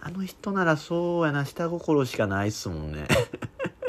[0.01, 3.07] あの人ならそうやな、下心しかないっすもんね。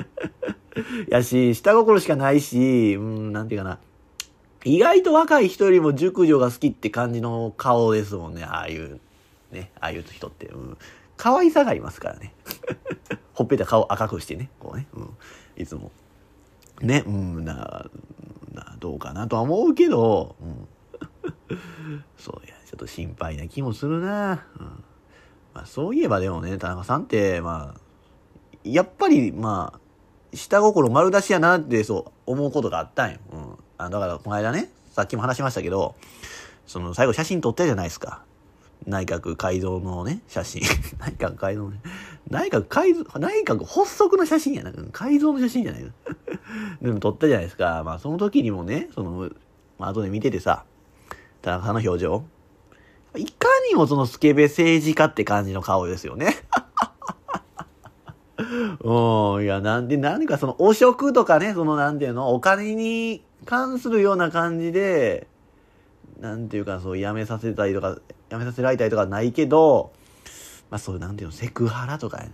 [1.09, 3.79] やし、下心しかないし、うん、なんていうかな。
[4.63, 8.99] 意外と若い人よりも熟女が好きって感じの顔ですもんね、ああいう、
[9.51, 10.47] ね、ああいう人って。
[10.47, 10.77] うん。
[11.17, 12.33] 可愛さがありますからね。
[13.33, 15.09] ほっぺた顔赤くしてね、こうね、うん。
[15.57, 15.91] いつも。
[16.81, 17.85] ね、うん、な、
[18.53, 20.67] などうかなとは思うけど、うん、
[22.17, 24.83] そういやちょっと心配な気もするな、うん。
[25.53, 27.79] まあ、そういえばでもね田中さんってまあ
[28.63, 29.79] やっぱりまあ
[30.35, 35.95] 下心丸出しやなってそう思うことがあったんよ、うん、あだからこの間ねさっきも話しましたけど
[36.65, 38.23] その最後写真撮ったじゃないですか。
[38.85, 40.61] 内閣改造のね、写真。
[40.99, 41.79] 内閣改造のね。
[42.29, 44.71] 内閣改造、内閣発足の写真やな。
[44.91, 45.91] 改造の写真じゃないの。
[46.81, 47.83] でも撮ったじゃないですか。
[47.85, 49.29] まあその時にもね、その、
[49.77, 50.65] まあ後で見ててさ、
[51.41, 52.23] 田中さんの表情。
[53.17, 56.35] いかにもそのスケベ政治家って感じの顔ですよね。
[58.83, 65.27] うん、いや、なんで、何かその汚職とかね、そのなんていうの、お金に関するような感じで、
[66.19, 67.97] なんていうか、そう、やめさせたりとか、
[68.29, 69.93] やめさせられたりとかないけど、
[70.69, 72.31] まあそう、なんていうの、セクハラとかやな。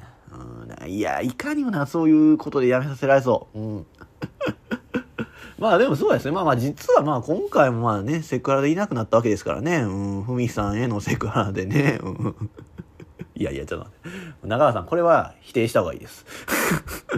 [0.84, 3.60] うん、いや、いかにもな、そういうことでやめさせられそう。
[3.60, 3.86] うん。
[5.60, 6.32] まあでもそうですね。
[6.32, 9.78] まあまあ実はまあ今回もまあね、セクハラでいなくなったわけですからね。
[9.78, 12.00] うん、ふみさんへのセクハラでね。
[12.02, 12.50] うん。
[13.36, 14.48] いやいや、ちょっと待って。
[14.48, 16.26] 中川さん、これは否定した方がいいです。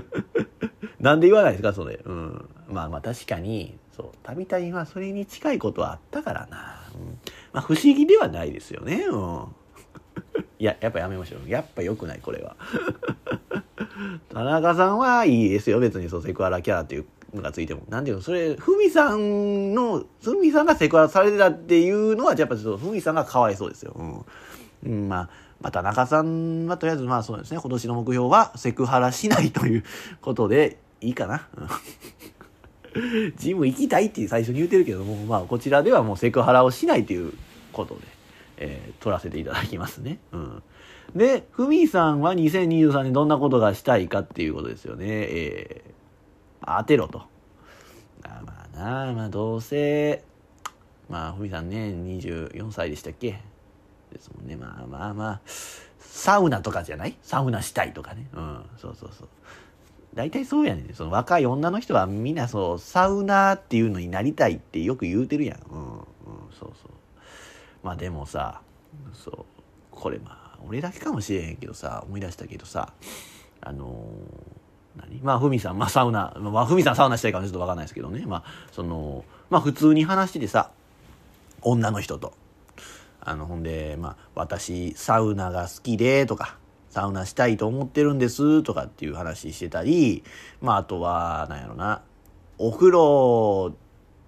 [0.99, 2.01] なんで言わないですか、それ。
[2.03, 2.49] うん。
[2.69, 6.81] まあまあ確かに、そう、たびたびまあそれに近いことはあったからな。
[6.95, 7.19] うん、
[7.53, 9.05] まあ不思議ではないですよね。
[9.09, 9.45] うん。
[10.63, 11.49] や、やっぱやめましょう。
[11.49, 12.55] やっぱ良くない、これは。
[14.33, 15.79] 田中さんはいいですよ。
[15.79, 17.81] 別にそう、セクハラキャラっていうのがついても。
[17.89, 23.93] なんていうの、それ、ふみさんの、ふみさんがセクハラされてたっていうのは、やっぱちょっとふみさんがかわいそうですよ。
[23.95, 24.91] うん。
[24.91, 25.29] うん、まあ、
[25.63, 29.83] まあ、田中さんはとりあえずまあそうですね、今年の目標はセクハラしないという
[30.21, 31.47] ことでいいかな。
[33.37, 37.33] ジム行きたいって最初に言うてるけども、まあこちらではもうセクハラをしないという
[37.71, 38.01] ことで。
[38.57, 40.19] えー、撮らせていただきますね。
[40.31, 40.63] うん。
[41.15, 45.05] で、ふみさんは2023年どんなことがしたいかっていうことですよね。
[45.09, 47.23] えー、当てろと。
[48.23, 50.23] あまあなあ、まあどうせ、
[51.09, 53.39] まあふみさんね、24歳でしたっけ？
[54.11, 54.55] ですもんね。
[54.55, 55.41] まあまあまあ、
[55.99, 57.17] サウナとかじゃない？
[57.21, 58.27] サウナしたいとかね。
[58.33, 59.27] うん、そうそうそう。
[60.13, 60.93] 大体そうやねん。
[60.93, 65.59] その若い女の人はみんなそう、サウナーっていうのになりたいってよく言うてるやん。
[65.71, 66.03] うん、うん、
[66.51, 66.91] そうそう。
[67.83, 68.61] まあでもさ、
[69.13, 69.45] そう、
[69.91, 72.93] これまあ、俺だけかもしれへんけどさ、思い出したけどさ、
[73.61, 75.19] あのー、何？
[75.21, 78.23] まあ、ふみさん、まあ、サウナ、まあ、ふみさんサウナしたいかもちょっとわかんないですけどね。
[78.25, 80.71] まあ、その、まあ、普通に話しててさ、
[81.61, 82.33] 女の人と。
[83.19, 86.57] あの、ほんで、まあ、私、サウナが好きで、とか、
[86.89, 90.23] サウナしたいと思ってるんです、とかっていう話してたり、
[90.61, 92.01] まあ、あとは、なんやろな、
[92.59, 93.73] お風呂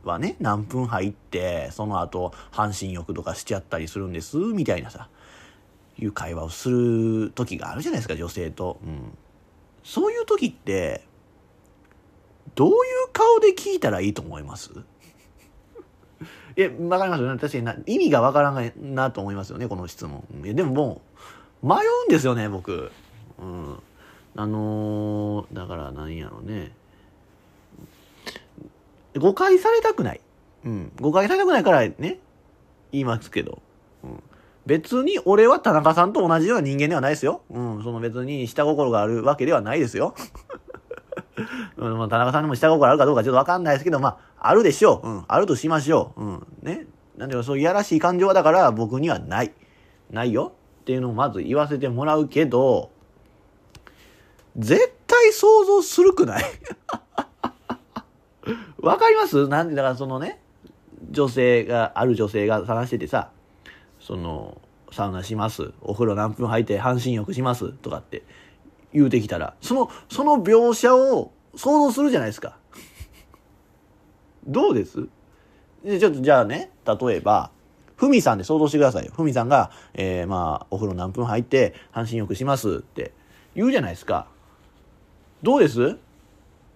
[0.10, 5.10] はね、何分入って、その後、半身浴とかしちゃったりするんです、みたいなさ、
[5.98, 8.80] いう会話をする時があるじゃないですか、女性と。
[8.84, 9.18] うん。
[9.84, 11.06] そういう時って、
[12.56, 12.76] どういう
[13.12, 14.72] 顔で聞いたらいいと思います？
[16.58, 17.40] いや、わかりますよね。
[17.40, 20.24] 確かにな、意味がわからないなと思いますよね、この質問。
[20.44, 21.02] いや、でもも
[21.64, 22.92] う、迷うんですよね、僕。
[23.40, 23.80] うん。
[24.38, 26.74] あのー、だからなんやろうね。
[29.18, 30.22] 誤解されたくない。
[30.66, 30.92] うん。
[31.00, 32.20] 誤解されたくないからね、
[32.92, 33.62] 言いますけど。
[34.04, 34.24] うん。
[34.66, 37.42] 別に俺は田中さんと同じような人間ではないですよ。
[37.50, 37.84] うん。
[37.84, 40.16] その別に下心があるわけではないですよ。
[41.78, 45.08] うん、田中さんにも下心あるかどうかちょっとわかんないですけど、まあ、あるでしょう。
[45.08, 45.26] うん。
[45.28, 46.22] あるとしましょう。
[46.22, 46.48] うん。
[46.62, 46.88] ね。
[47.18, 49.54] なんでそういやらしい感情はだから僕にはない。
[50.10, 52.92] ないよっていうのをまず言わせてもらうけど、
[54.58, 56.44] 絶対想像するくない
[58.82, 59.48] わかります？
[59.48, 60.40] なんでだからそのね、
[61.12, 63.32] 女性が、ある女性が探しててさ、
[64.00, 65.74] その、サウナします。
[65.82, 67.72] お風呂何分入って半身浴します。
[67.72, 68.24] とかって
[68.94, 72.58] 言うてきたら、その、その描写を想像するじゃないですか。
[74.48, 75.08] どうです？
[75.84, 77.52] でちょっとじゃあね、例えば、
[77.96, 79.10] ふみさんで想像してください。
[79.14, 83.14] ふみさんが、えー、まあ、お風呂何分入って、半身浴しますって
[83.56, 84.28] 言うじゃないですか。
[85.44, 85.98] どうです？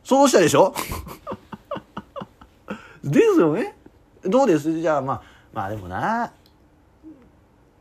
[0.03, 0.73] 想像したでしょ？
[3.03, 3.75] ですよね
[4.23, 4.79] どうです？
[4.81, 5.21] じゃあまあ、
[5.53, 6.31] まあでもな、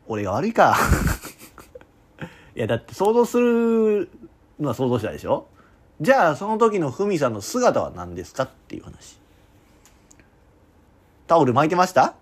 [0.07, 0.75] 俺が悪いか。
[2.55, 4.09] いや、だって想像する
[4.59, 5.47] のは想像したでしょ？
[6.01, 9.19] じゃあその時のふみさんの姿は何ですかっていう話。
[11.27, 12.15] タオル巻いてました？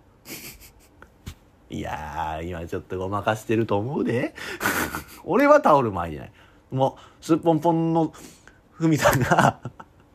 [1.69, 4.33] いやー、今ちょっとごまかしてると思うで。
[5.23, 6.31] 俺はタオル巻いてない。
[6.71, 8.12] もう、すっぽんぽんの
[8.71, 9.60] ふみさんが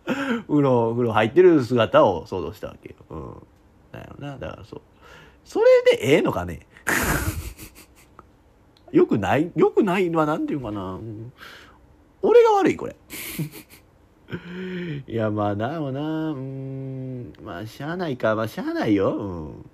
[0.04, 2.94] 風呂、風呂入ってる姿を想像したわけよ。
[3.10, 3.34] うん。
[3.92, 4.38] だよな。
[4.38, 4.82] だからそう。
[5.44, 6.66] それでええのかね？
[8.92, 9.50] よくない？
[9.56, 10.98] よくないのはなんていうかな。
[12.22, 12.96] 俺が悪い、これ。
[15.06, 19.16] いや、まあ、なもな、うん、まあ、しゃあないか、まあ、しゃあないよ。
[19.16, 19.70] うん。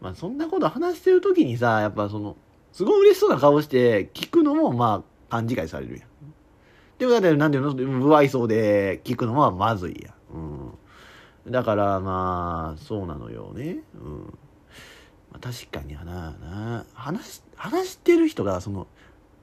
[0.00, 2.36] まあ、そんなこと話してる時にさ、やっぱその、
[2.72, 6.08] すごい嬉しそうな顔して聞くのも、まあ、勘違いされるやん。
[6.98, 10.14] でも、だって、なんていうの、不愛想で聞くのはまずいや。
[10.32, 11.52] うん。
[11.52, 13.78] だから、まあ、そうなのよね。
[13.94, 14.38] うん。
[15.32, 18.86] まあ、確かにはな、な、話、話してる人が、その、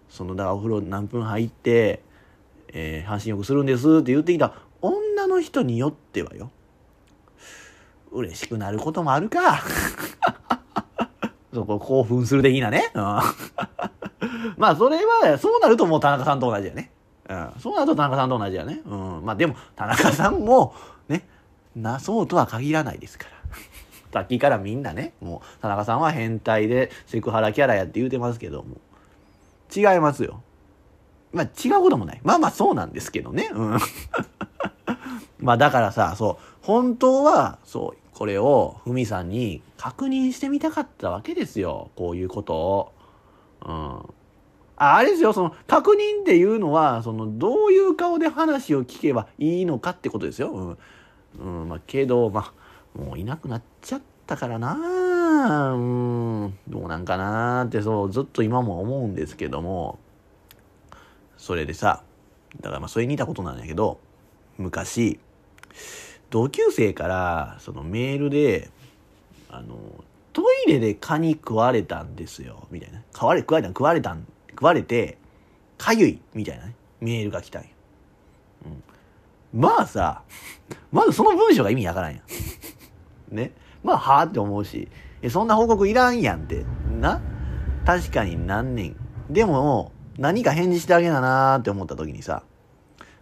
[0.10, 2.02] その、だお風呂何分入って、
[2.74, 6.52] えー、半身浴するんですって言ってきた女の人によってはよ。
[8.12, 9.62] 嬉しくなることもあるか。
[11.54, 12.92] そこ興奮する的なね。
[12.94, 13.02] うん、
[14.58, 16.92] まあそれは、そうなるともう田中さんと同じやね。
[17.32, 18.82] うん、そうなると田中さんと同じやね。
[18.86, 20.76] うん、まあでも田中さんも
[21.08, 21.26] ね、
[21.76, 23.32] なそうとは限らないですから。
[24.12, 28.78] さっきからみんなね、もう田中さんは変態でセクハラキャラやって言うてますけども。
[29.74, 30.42] 違いますよ。
[31.32, 32.20] まあ違うこともない。
[32.24, 33.50] まあまあそうなんですけどね。
[33.54, 33.80] うん。
[35.40, 41.90] まあだからさ、そう、本当は、そう、これをふみさんに確認してみたかったわけですよ。
[41.96, 42.92] こういうことを。
[43.66, 44.21] うん。
[44.84, 50.78] あれですよ、その、確認っていうのは、その、どういう顔で話を聞けばいいのかってことですよ。
[51.40, 51.62] うん。
[51.62, 52.52] うん、まあ、けど、ま
[52.96, 60.00] あ、もういなくなっちゃったからなうん、どうなんかなって、そう、ずっと今も思うんですけども、
[61.38, 62.04] それでさ、
[62.60, 64.00] だからまあそれに似たことなんだけど、
[64.58, 65.20] 昔、
[66.30, 68.70] 同級生からそのメールで、
[69.50, 69.78] あの、
[70.34, 73.02] トイレで蚊に食われたんですよ、みたいな。
[73.14, 74.26] 食われ、食われた、食われたん、
[74.62, 75.18] 食われて、
[75.80, 77.70] かゆい、みたいなね、メールが来たんよ。
[79.54, 79.60] うん。
[79.60, 80.22] まあさ、
[80.92, 82.20] まずその文章が意味わからんや
[83.32, 83.36] ん。
[83.36, 83.54] ね。
[83.84, 84.88] まあ、はあって思うし、
[85.32, 86.64] そんな報告いらんやんって。
[87.00, 87.20] な
[87.88, 88.96] 確かに何年。
[89.32, 92.44] でも、何か返事してあげななーって思った時にさ、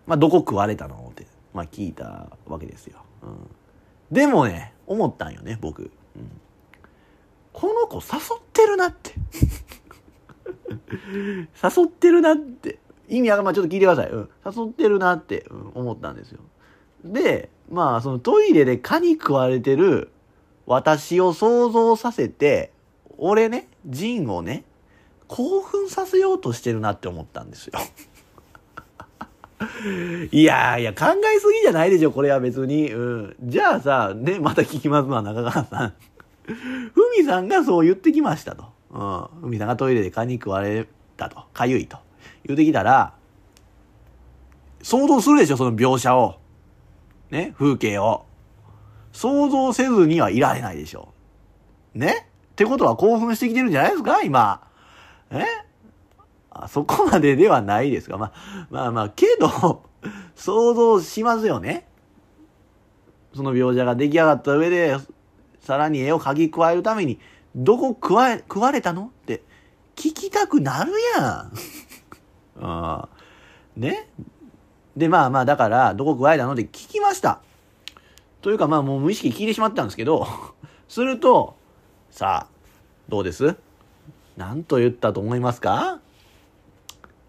[0.08, 3.02] まあ、どこ食われたのって、まあ、聞いたわけですよ。
[3.24, 3.50] うん。
[4.12, 5.84] でもね、思ったんよね、僕。
[5.84, 6.42] うん、
[7.54, 9.14] この子誘ってるなって
[11.64, 12.80] 誘ってるなって。
[13.08, 14.10] 意味は、まあちょっと聞いてください。
[14.10, 14.30] うん。
[14.46, 16.40] 誘ってるなって、うん、思ったんですよ。
[17.04, 20.12] で、まあそのトイレで蚊に食われてる
[20.66, 22.72] 私を想像させて、
[23.18, 24.64] 俺ね、ジンをね、
[25.28, 27.80] 興奮させようとしてるなって思ったんですよ。
[30.32, 32.92] いやいや、考えすぎじゃないでしょ、これは別に。
[32.92, 33.36] うん。
[33.42, 35.94] じゃあさ、ね、また聞きますわ、中川さん。
[36.46, 38.66] ふみさんがそう言ってきましたと。
[38.92, 39.28] うん。
[39.42, 40.88] ふみさんがトイレで蚊に食われ
[41.18, 41.44] たと。
[41.54, 41.98] かゆいと。
[42.46, 43.14] 言ってきたら、
[44.82, 46.40] 想像するでしょ、その描写を。
[47.30, 48.26] ね、風景を。
[49.12, 51.14] 想像せずにはいられないでしょ。
[51.94, 52.28] ね？
[52.52, 54.68] ってことは興奮してきてるんじゃないですか今。
[55.32, 55.44] え？
[56.52, 59.84] あそこまでではないですが、まあ、まあまあ、けど、
[60.36, 61.88] 想像しますよね。
[63.36, 64.98] その描写が出来上がった上で、
[65.62, 67.20] さらに絵を描き加えるために、
[67.56, 69.12] どこ食わえ、食われたの？
[69.22, 69.42] って
[69.96, 71.52] 聞きたくなるやん。
[72.62, 73.10] あ
[73.76, 74.08] ね？
[74.96, 76.54] で、まあまあ、だから、どこ加えたの？
[76.54, 77.42] って聞きました。
[78.42, 80.28] というか、まあもう無意識聞いてしまったんですけど、
[80.88, 81.56] すると、
[82.12, 82.54] さあ、
[83.10, 83.56] どうです？
[84.38, 86.00] 何と言ったと思いますか？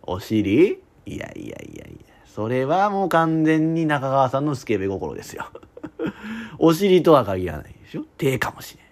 [0.02, 0.80] お尻？
[1.06, 2.14] いやいやいやいや。
[2.26, 5.46] それはもう完全に中川さんのスケベ心ですよ。
[6.58, 8.04] お尻とは限らないでしょ？
[8.16, 8.86] 手かもしれん。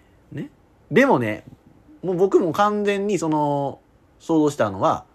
[0.91, 1.43] でもね、
[2.03, 3.79] もう僕も完全にその、
[4.19, 5.05] 想像したのは、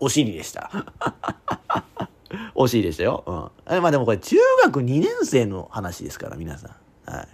[0.00, 0.70] お尻でした。
[2.54, 3.24] お尻でしたよ。
[3.26, 3.82] うん。
[3.82, 6.68] まあでもこれ中学2年生の話ですから、皆さ
[7.06, 7.10] ん。
[7.10, 7.28] はい。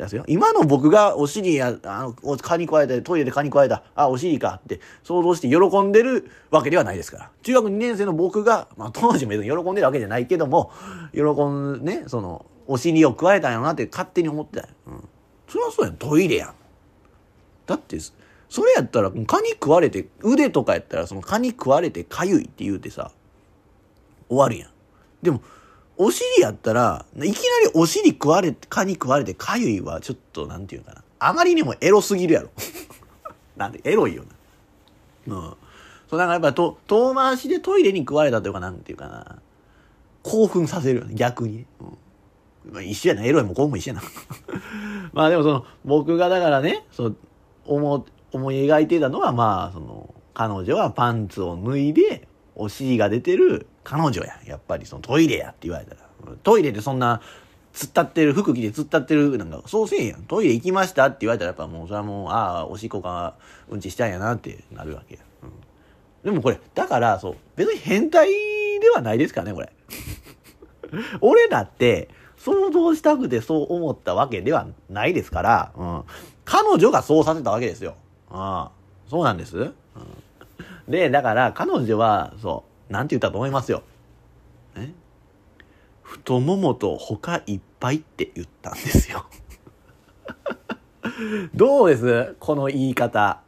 [0.00, 0.24] ですよ。
[0.26, 7.30] 今の僕がお尻や、あの、蚊に加えて、トイレで蚊に加えた、あ、お尻かって想像して喜んでるわけではないですから。
[7.42, 10.72] 中学2年生の僕が、まあ当時も別に喜んでるわけじゃないけども、
[11.12, 14.68] 喜ん、ね、その、お尻を加えたんやろなって勝手に思ってた。
[14.86, 15.08] うん。
[15.48, 16.54] それはそうやん、トイレやん。
[17.66, 17.98] だって、
[18.48, 23.12] それやったら、蚊に食われて、腕とかやったら、その蚊に食われて痒いって言うてさ、
[24.28, 24.70] 終わるやん。
[25.22, 25.40] でも、
[25.96, 27.34] お尻やったら、いきなり
[27.74, 31.04] お尻食われて、蚊に食われて、かゆいはちょっと、なんていうかな。
[31.18, 32.50] あまりにもエロすぎるやろ。
[33.56, 34.24] なんで、エロいよ
[35.26, 35.36] な。
[35.36, 35.42] うん。
[36.08, 39.38] そう、だかやっぱと、遠回しでトイレに食われたというか、なんていうかな。
[40.22, 41.66] 興奮させるよね、逆に。
[41.80, 41.84] う
[42.70, 42.72] ん。
[42.72, 44.02] まあ、一緒やな、エロいも興奮一緒やな。
[45.12, 47.16] まあでもその、僕がだからね、そう、
[47.74, 56.00] 思、思い描いてたのは、まあ、その、彼女はパンツを脱いで、お尻が出てる彼女ややっぱりそのトイレやって言われたら。
[56.42, 57.22] トイレでそんな
[57.72, 60.22] 突っ立ってる服着て突っ立ってるなんかそうせえやん。
[60.24, 63.36] トイレ行きましたって言われたらやっぱもうそれはもうああおしっこか
[63.70, 68.28] うんちしたんやなってなるわけや、うん、でもこれだからそう別に変態
[68.80, 69.72] ではないですからねこれ。
[71.22, 76.04] 俺だって想像したくてそう思ったわけではないですから、うん、
[76.50, 77.94] 彼女がそうさせたわけですよ。
[78.28, 79.56] ああそうなんです？
[79.56, 79.72] うん、
[80.88, 83.84] で、だから彼女は、そう、なんて言ったと思いますよ。
[84.74, 84.90] え？
[86.02, 89.26] 太ももと他いっぱいって言ったんですよ。
[91.54, 92.34] どうです？
[92.40, 93.40] この言い方。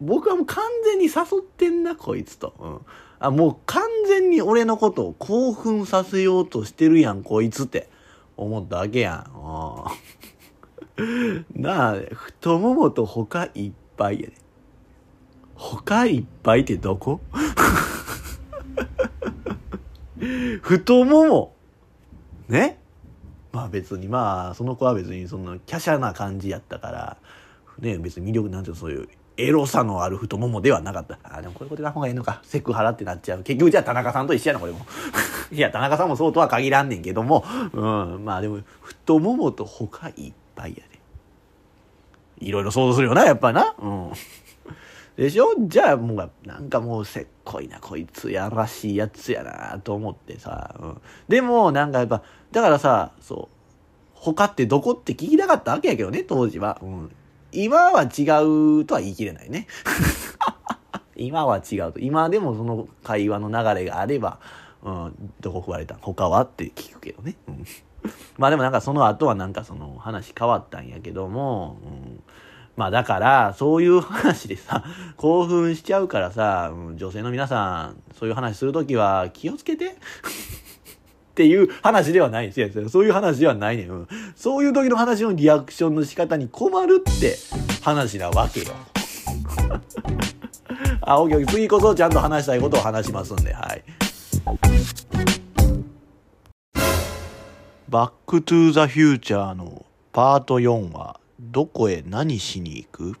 [0.00, 2.54] 僕はもう完全に誘ってんな、こいつと。
[2.58, 2.80] うん、
[3.20, 7.88] あもう完全に俺のことを興奮させようとしてるやん、こいつって
[8.36, 9.41] 思ったわけやん。
[11.54, 14.32] なあ、太ももと他いっぱいやで。
[15.54, 17.20] 他いっぱいってどこ？
[20.62, 21.54] 太もも。
[22.48, 22.78] ね？
[23.52, 27.16] まあ別にまあ、その子は別にそんな華奢な感じやったから、
[27.78, 31.18] ね、別に魅力なんていうそういうエロさのある太ももではなかった。
[31.24, 32.40] あ、でもこういうことが方がいいのか。
[32.44, 33.42] セクハラってなっちゃう。
[33.42, 34.80] 結局じゃあ田中さんと一緒やな、これも。
[35.50, 42.46] いや、田中さんもそうとは限らんねんけども、うん、まあでも、太ももと他いっぱいやで。
[42.46, 43.74] いろいろ想像するよな、やっぱな。
[43.78, 44.12] うん。
[45.16, 45.54] でしょ？
[45.58, 53.56] じゃあもうなんかもうせっこいなこいつやらしいやつやなと思ってさ、うん、でもなんかやっぱだからさそう。
[54.14, 57.10] 他ってどこって聞きたかったわけやけどね当時は、うん、
[57.50, 58.22] 今は違
[58.80, 59.66] うとは言い切れないね。
[61.16, 61.98] 今は違うと。
[61.98, 64.38] 今でもその会話の流れがあれば、
[64.82, 66.42] うん、どこ食われた他は？
[66.42, 67.64] って聞くけどね、うん、
[68.38, 72.22] まあでもなんかその後はなんかその話変わったんやけども、うん
[72.76, 74.84] まあだから、そういう話でさ、
[75.16, 82.88] 興奮しちゃうからさ、女性の皆さん、そういう話するときは気をつけて っていう話ではないですよ。
[82.88, 84.08] そういう話ではないねうん。
[84.36, 87.36] そういう時の話のリアクションの仕方に困るって
[87.82, 88.66] 話なわけよ。
[91.02, 91.54] あ、オッケーオッケー。
[91.54, 93.82] 次こそちゃんと話したいことを話しますんで、はい。
[97.92, 99.84] バックトゥーザフューチャーの
[100.14, 103.16] パート4は、どこへ何しに行く？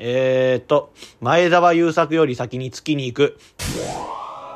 [0.00, 3.38] えー、っと、前澤友作より先に月に行く。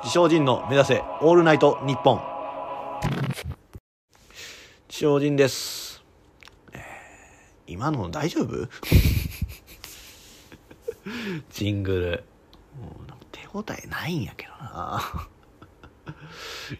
[0.02, 2.20] 自称・仁の目指せ、オールナイトニッポン。
[4.88, 6.02] 自称人です。
[6.72, 6.80] えー
[7.68, 8.68] 今の大丈夫？
[11.52, 12.24] ジングル。
[12.82, 15.28] もう手応えないんやけどな。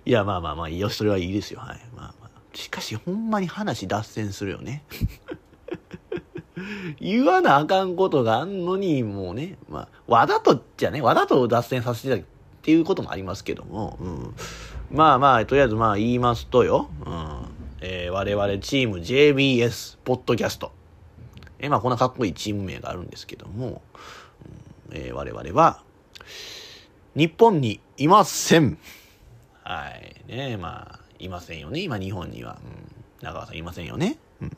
[0.05, 1.61] いや、まあまあまあ、よし、それはいいですよ。
[1.61, 1.81] はい。
[1.97, 2.31] まあまあ。
[2.55, 4.85] しかし、ほんまに話脱線するよね。
[7.01, 12.27] 言わなあかんことがあんのに、もうね、まあ、わざとっちゃね、わざと脱線させてたっ
[12.63, 14.35] ていうこともありますけども、うん。
[14.91, 17.47] まあまあ、とりあえずまあ言いますとよ、うん。
[17.81, 20.73] えー我々チーム JBS ポッドキャスト。
[21.59, 23.83] えーまあこんなかっこいいチーム名があるんですけども、
[24.91, 25.83] うんえー我々は、
[27.15, 28.79] 日本にいません。
[29.67, 30.33] はい。
[30.33, 31.81] ねまあ、いませんよね。
[31.81, 32.59] 今日本には。
[32.63, 33.25] うん。
[33.25, 34.17] 中川さんいませんよね。
[34.41, 34.57] うん。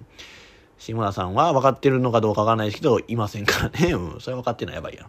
[0.78, 3.94] 志村さんは分かってるのかどうかわからないですけど、いませんからね。
[3.94, 4.20] うん。
[4.20, 5.08] それ分かってないやばいやろ。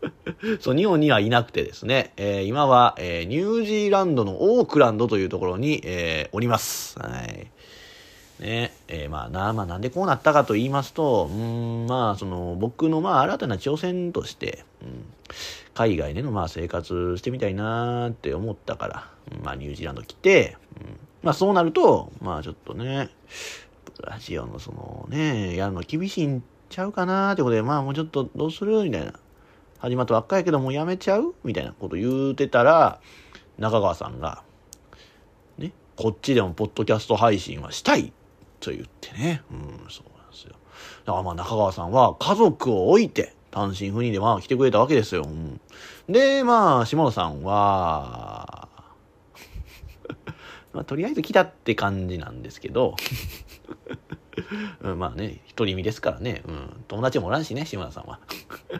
[0.60, 6.98] そう、日本にはいなくてですね、えー今は、えーニュージーランドのオークランドというところに、えーおります。
[6.98, 7.50] はい。
[8.40, 15.04] ね、えーまあな、まあなんでこうなったかと言いますと、うん、まあその、僕のまあ新たな挑戦として、うん、
[15.78, 19.10] 海外でのまあ生活してみたいなって思ったから、
[19.44, 23.10] まあニュージーランド来て、うん、まあそうなると、まあちょっとね、
[24.02, 29.12] ラジオのそのね、やるの厳しいんちゃうかなってことで、まあもうちょっとどうするみたいな。
[29.78, 31.36] 始まったばっかやけどもうやめちゃう？
[31.44, 33.00] みたいなこと言うてたら、
[33.58, 34.42] 中川さんが、
[35.56, 38.12] ね、こっちでもポッドキャスト配信はしたい
[38.58, 39.42] と言ってね。
[39.52, 39.58] うん、
[39.88, 40.56] そうなんですよ。
[41.04, 45.22] だからまあ中川さんは家族を置いて単身赴任でまあ来てくれたわけですよ。
[45.22, 45.60] うん、
[46.08, 48.68] で、まあ、下野さんは、
[50.72, 52.96] まあとりあえず来たって感じなんですけど、
[54.80, 58.20] うん、まあね、独り身ですからね、うん、友達もおらんしね、志村さんは。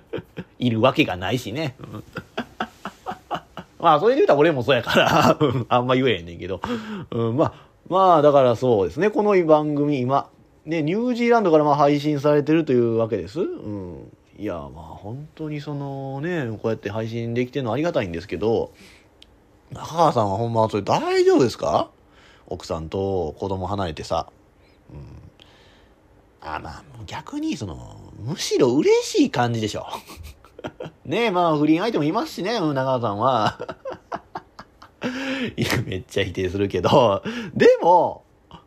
[0.59, 1.77] いるわけがないしね。
[3.79, 6.61] まあ、それで言うたら俺もそうやから、あんま言えへんねんけど。
[7.11, 7.53] うん、まあ、
[7.89, 10.31] まあ、だからそうですね、この番組今、
[10.65, 13.41] ね、ニュージーランドからまあ配信されてるというわけです。
[13.41, 14.13] うん。
[14.39, 18.73] いや、まあ、本当にそのね、こうやって配信できてるのありがたいんですけど、
[19.73, 21.91] 中川さんはほんまそれ大丈夫ですか？
[22.47, 24.31] 奥さんと子供離れてさ。
[24.91, 24.99] うん。
[26.41, 29.87] あ、まあ、逆にその、むしろ嬉しい感じでしょ。
[31.05, 33.59] ねえ、まあ、不倫相手もいますしね、うん中川さんは。
[35.57, 37.23] いや、めっちゃ否定するけど、
[37.55, 38.23] でも、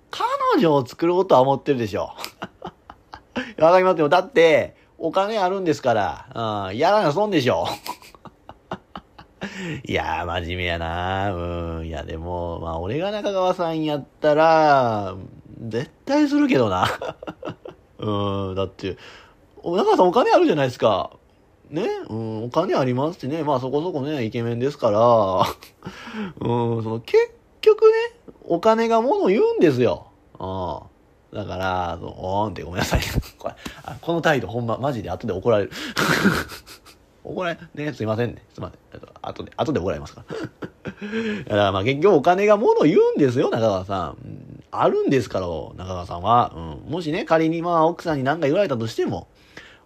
[0.09, 0.25] 彼
[0.59, 2.11] 女を作ろうとは思ってるでしょ。
[3.57, 4.09] わかりますよ。
[4.09, 7.65] だって、お金あるんですから、うん、やらな損でしょ。
[9.83, 11.87] いやー、真面目やなうん。
[11.87, 15.15] いや、でも、まあ、俺が中川さんやったら、
[15.67, 16.85] 絶対するけどな。
[17.97, 18.97] うん、だって、
[19.63, 21.09] 中川さんお金あるじゃないですか。
[21.71, 24.99] ね、うん、お金ありますしね、まあそこそこね、イケメンですから、
[26.41, 27.17] うん、その結
[27.61, 27.91] 局ね、
[28.43, 30.07] お金がもの言うんですよ。
[30.39, 30.90] うん。
[31.33, 33.01] だから、おーんってごめんなさい。
[33.39, 35.71] これあこの態度ほんま、マジで後で怒られる。
[37.23, 38.43] 怒られ、ね、すいませんね。
[38.53, 38.79] すいません。
[38.93, 40.35] えっと後で、後で怒られますから。
[41.43, 44.17] だからまあ結局お金がもの言うんですよ、中川さん。
[44.23, 46.53] うんあるんですから、中川さんは。
[46.55, 49.27] うん、もしね、仮にまあ奥さんに何か言われたとしても、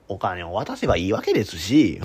[0.07, 1.99] お金を渡せばいいわけですし、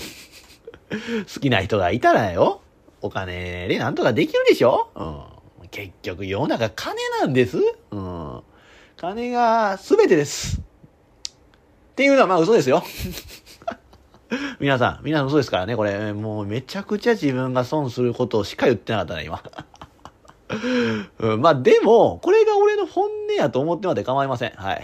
[0.91, 2.63] 好きな人がいたらよ、
[3.03, 4.89] お金でなんとかできるでしょ？
[4.95, 5.69] うん。
[5.71, 7.59] 結局世の中金なんです
[7.91, 8.43] うん。
[9.01, 10.61] 金が全てです。
[10.61, 12.85] っていうのはまあ嘘ですよ。
[14.61, 19.43] 皆さん、皆さん嘘ですからね、これ、もうめちゃくちゃ自分が損することをしか言ってなかったね、今。
[21.19, 24.51] うん、まあでも、これが俺の本音やと思ってまで構いません。
[24.51, 24.83] はい。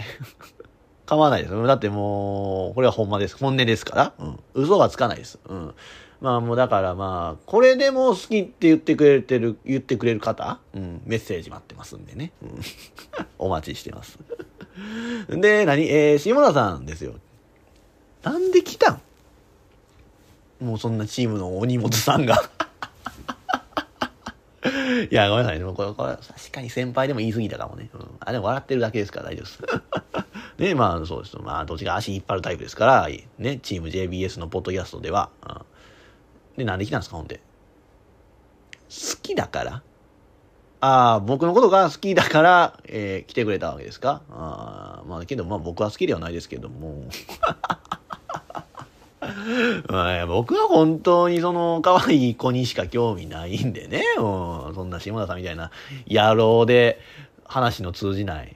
[1.05, 1.67] 構わないです。
[1.67, 3.37] だってもう、これはほんまです。
[3.37, 4.13] 本音ですから。
[4.17, 4.39] うん。
[4.55, 5.37] 嘘がつかないです。
[5.47, 5.75] うん。
[6.19, 12.31] まあもうだからまあ、これでも好きって言ってくれてる、言ってくれる方、うん、メッセージ待ってますんでね。
[12.41, 12.59] うん、
[13.37, 14.17] お待ちしてます。
[15.29, 15.87] で、何？
[15.87, 17.13] えー、下田さんですよ。
[18.23, 19.01] なんで来たん？
[20.59, 22.49] もうそんなチームの鬼本さんが。
[25.11, 25.65] いや、ごめんなさいね。
[25.65, 27.89] これ、これ、確かに先輩でも言い過ぎたかもね。
[27.93, 28.07] うん。
[28.19, 29.61] あ、でも笑ってるだけですから大丈夫です。
[30.57, 31.37] ね、まあそうです。
[31.37, 33.07] まあ、どっちが足引っ張るタイプですから、
[33.37, 35.29] ね、チーム JBS のポッドキャストでは。
[35.43, 35.61] うん、
[36.57, 37.39] で、なんで来たんですか、ほんで。
[38.89, 39.81] 好きだから
[40.79, 44.21] ああ、僕のことが好きだから、えー来てくれたわけですか？
[44.31, 47.03] ああ、まあ、けど、まあ僕は好きではないですけども。
[49.89, 55.71] まあ僕は本当にその可愛い子にしか興味ないんでね、うん、そんな下田さんみたいな
[56.07, 56.99] 野郎で
[57.45, 58.55] 話の通じない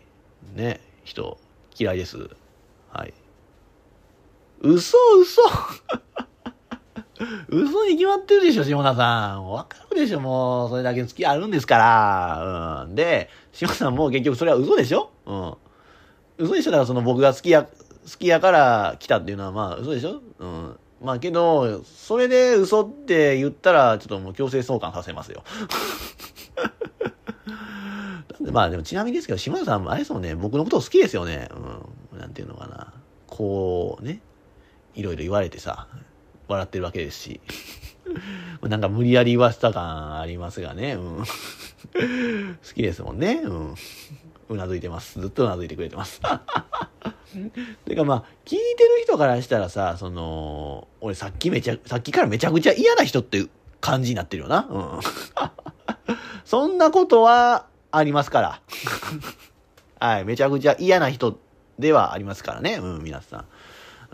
[0.56, 1.38] ね、人
[1.78, 2.30] 嫌いです。
[2.91, 3.14] はい。
[4.62, 5.41] 嘘嘘
[7.50, 9.50] 嘘に決まってるでしょ、下田さん。
[9.50, 10.70] わかるでしょ、もう。
[10.70, 12.86] それだけ付き合うんですから。
[12.88, 12.96] うん。
[12.96, 15.12] で、下田さんも結局それは嘘でしょ？
[15.26, 15.54] うん。
[16.38, 17.70] 嘘でしょだからその僕が好きや、好
[18.18, 20.22] きやから来たっていうのはまあ嘘でしょ？
[20.40, 20.78] うん。
[21.02, 25.44] まあけど、それで嘘って言ったら、ちょっともう強制送還させますよ。
[28.52, 31.50] まあでもちなみにですけど、島田さんも、あれですもんね、僕のこと好きですよね。
[32.14, 32.20] うん。
[32.20, 32.94] なんていうのかな。
[33.28, 34.22] こうね、
[34.96, 35.88] いろいろ言われてさ、
[36.52, 37.41] 笑ってるわけですし。
[38.62, 40.93] なんか無理やり言わせた感ありますがね。
[40.93, 41.18] うん。
[41.24, 41.26] 好
[42.76, 43.41] きですもんね。
[43.43, 43.76] うん。
[44.49, 45.20] うなずいてます。
[45.20, 46.22] ずっとうなずいてくれてます。
[47.86, 53.45] てかまあ、聞いてる人からしたらさ、その、俺さっきめちゃ、さっきからめちゃくちゃ嫌な人って
[53.80, 54.68] 感じになってるよな。
[54.70, 54.99] うん。
[56.43, 58.62] そんなことはありますから。
[59.99, 61.39] はい、めちゃくちゃ嫌な人
[61.80, 62.76] ではありますからね。
[62.76, 63.45] うん、皆さん。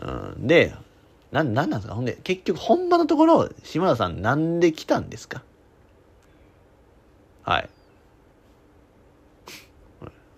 [0.00, 0.74] うん、で、
[1.32, 1.94] な、なんなんですか？
[1.94, 5.42] ほんで、結局本場のところ、島田さんなんで来たんですか？
[7.42, 7.68] はい。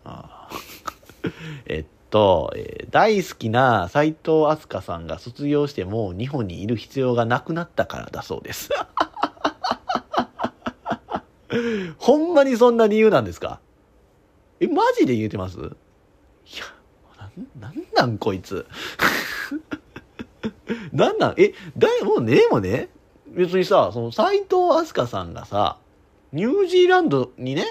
[1.66, 8.70] えっと、えー、大好きな斎藤飛鳥さんが卒業しても日本にいる必要がなくなったからだそうです。
[11.98, 13.60] ほんまにそんな理由なんですか？
[14.58, 15.58] え、マジで言うてます？
[15.58, 15.72] いや、
[17.18, 18.66] なん、なんなんこいつ？
[20.92, 21.34] なんなん？
[21.36, 22.88] え、だい、もうね、でもね、
[23.28, 25.78] 別にさ、その斎藤飛鳥さんがさ、
[26.32, 27.64] ニュージーランドにね、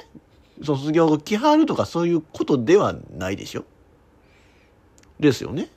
[0.63, 3.63] 卒業後来はるとかそういうことではないでしょ？
[5.20, 5.70] ですよね。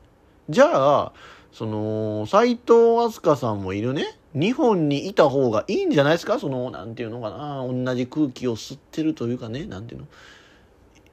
[0.48, 1.12] じゃあ、
[1.52, 6.38] その、斎藤飛鳥さんもいるね、日本にいた方がいいんじゃないですか？
[6.38, 10.06] その、なんていうのかな、同じ空気を吸ってるというかね、なんていうの？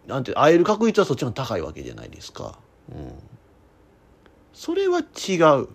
[0.07, 2.57] なんて、会える確率はそっちの高いわけじゃないですか。
[2.91, 3.13] うん。
[4.59, 5.07] それは違う。
[5.15, 5.67] ちょっ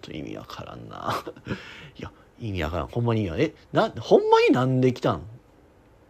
[0.00, 1.24] と意味わからんな。
[1.96, 2.10] いや、
[2.40, 2.86] 意味わからん。
[2.88, 3.50] ほんまに意味わからん。
[3.52, 3.54] え、
[3.94, 5.22] な、ほんまになんで来たん？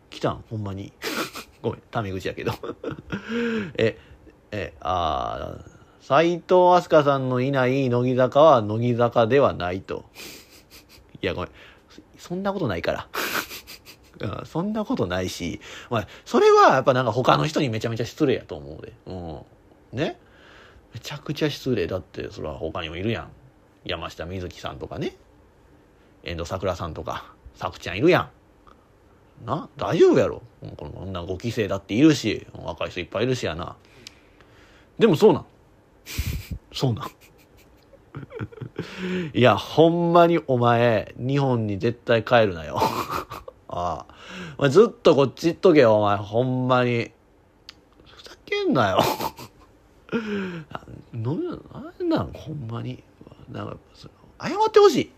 [0.08, 0.44] 来たん？
[0.48, 0.94] ほんまに？
[1.60, 2.52] ごめん、タメ口やけど。
[3.76, 3.98] え、
[4.50, 5.64] え、ああ、
[6.00, 10.06] 斎藤飛鳥さんのいない乃木坂は乃木坂ではないと。
[11.20, 11.50] いや、ごめん。
[12.16, 13.08] そんなことないから。
[14.20, 18.94] うん、そんなことないし、まあ、それはやっぱなんか他の人にめちゃめちゃ失礼やと思うで。
[19.04, 19.98] うん。
[19.98, 20.18] ね？
[20.94, 23.28] めちゃくちゃ失礼だって、それは他にもいるやん。
[23.84, 25.16] 山下美月さんとかね。
[26.22, 29.46] 遠藤桜さんとか、さくちゃんいるやん。
[29.46, 30.42] な大丈夫やろ
[30.76, 33.76] こんなご期生だっているし、若い人いっぱいいるしやな。
[34.98, 35.46] でもそうなん。
[36.72, 37.10] そうなん。
[39.34, 42.78] いや、ほんまにお前、日本に絶対帰るなよ。
[43.68, 44.06] あ
[44.58, 44.68] あ。
[44.68, 46.16] ずっとこっち行っとけよ、お前。
[46.16, 47.10] ほんまに。
[48.06, 49.00] ふざけんなよ。
[51.12, 53.02] なんなんほんまに。
[53.50, 55.12] なんかその、謝ってほしい。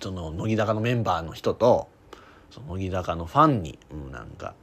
[0.00, 1.88] その、乃木坂のメンバーの人と、
[2.50, 4.54] その乃木坂のファンに、うん、なんか、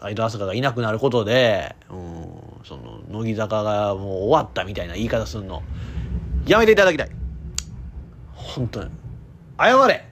[0.00, 2.32] 相田飛鳥がいなくなることで、うん、
[2.64, 5.62] その、乃木坂がもう終わったみたいな言い方すんの、
[6.46, 7.10] やめていただきたい。
[8.34, 8.90] 本当に。
[9.58, 10.08] 謝れ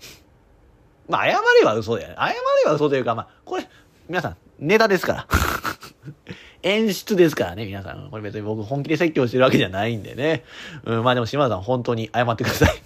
[1.08, 2.14] まあ、謝れは嘘だよね。
[2.18, 2.34] 謝れ
[2.66, 3.66] は嘘というか、まあ、これ、
[4.06, 5.26] 皆さん、ネタですから。
[6.68, 8.08] 演出ですからね、皆さん。
[8.10, 10.44] これ別に僕本気で説教してるわけじゃないんでね。
[10.84, 12.70] うん、まあでも島田さん本当に謝ってください。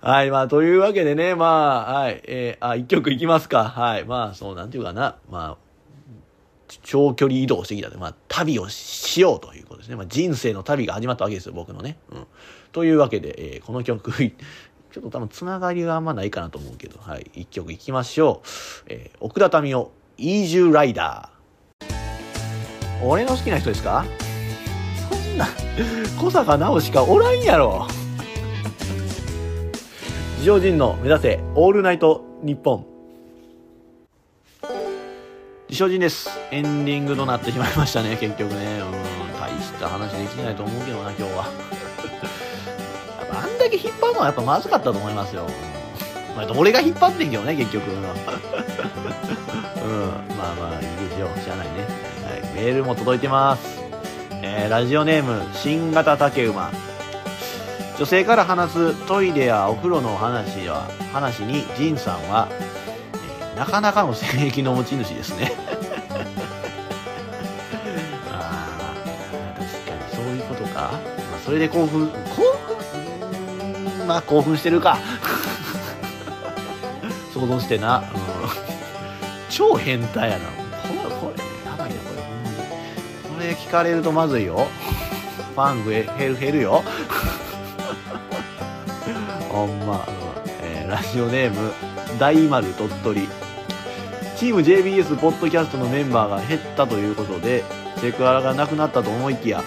[0.00, 3.64] はい、まあ、というわけでね、まあ、はい、えー、あ、一曲いきますか。
[3.64, 5.68] はい、まあ、そう、なんていうかな、まあ、
[6.82, 9.96] 長距離移動してきたで、まあ、旅をしようということですね。
[9.96, 11.98] まあ、人生の旅が始まったわけですよ、僕のね。
[12.10, 12.26] うん。
[12.72, 18.48] というわけで、えー、この曲、ちょっと多分つながりがあんまないかなと思うけど、はい、一曲いきましょう。
[18.88, 19.90] えー、奥田民生、
[20.20, 21.88] イージュライダー。
[23.06, 24.04] 俺の好きな人ですか？
[25.08, 25.46] そんな、
[26.20, 27.86] 小坂直しかおらんやろ。
[30.38, 32.84] 自称人の目指せオールナイト日本
[35.68, 36.30] 自称人です。
[36.50, 38.80] エンディングとなってしまいましたね結局ね。
[38.80, 41.44] うん大した話できないと思うけどな今日は。
[43.40, 45.46] あんだけ引っ張るのはやっぱまずかったと思いますよ、
[46.38, 48.10] まあ、俺が引っ張ってんけどね結局 うんま
[50.52, 51.30] あまあいいでしょう。
[51.40, 51.72] しゃあないね、
[52.24, 53.80] はい、メールも届いてます。
[54.40, 56.70] えー、ラジオネーム新型竹馬。
[57.98, 62.46] 女性から話すトイレやお風呂の話は話にジンさんは、
[63.50, 65.52] えー、なかなかの性癖の持ち主ですね。
[68.32, 68.36] ああ
[71.32, 72.14] まあ、それで興奮、興
[73.98, 74.06] 奮？
[74.06, 74.98] まあ興奮してるか。
[77.38, 77.98] 想像してな。
[77.98, 78.04] うん、
[79.48, 80.44] 超変態やな。
[80.46, 80.52] こ
[80.88, 82.56] れ、これ、やばいな、これ、ほんまに。
[83.36, 84.66] これ聞かれるとまずいよ。
[85.54, 86.82] ファン増え、減る、減るよ。
[89.48, 90.04] ほんま、
[90.62, 91.72] えー、ラジオネーム、
[92.18, 93.28] 大丸鳥取。
[94.36, 97.64] チーム JBS ポッドキャストのメンバーが減ったということで、
[97.96, 99.62] セクハラがなくなったと思いきや、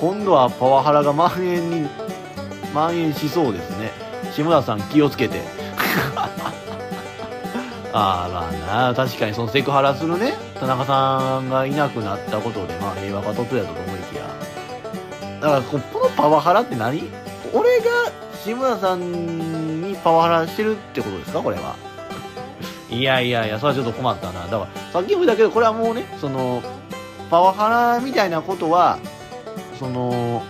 [0.00, 1.88] 今度はパワハラが蔓延に、
[2.72, 3.90] 蔓延しそうですね。
[4.32, 5.61] 下田さん気をつけて。
[7.94, 10.32] ああまあな確かにそのセクハラするね。
[10.58, 14.26] 田中さんがいなくなったことでまあ平和が突やと思いきや。
[15.40, 17.02] だからこのパワハラって何？
[17.52, 17.84] 俺が
[18.42, 21.42] 志村さんにパワハラしてるってことですか？
[21.42, 21.76] これは。
[22.88, 24.46] いやいやいやそれはちょっと困ったな。
[24.46, 26.62] だからさっきも言ったけどこれはもうねその
[27.30, 28.98] パワハラみたいなことは
[29.78, 30.42] その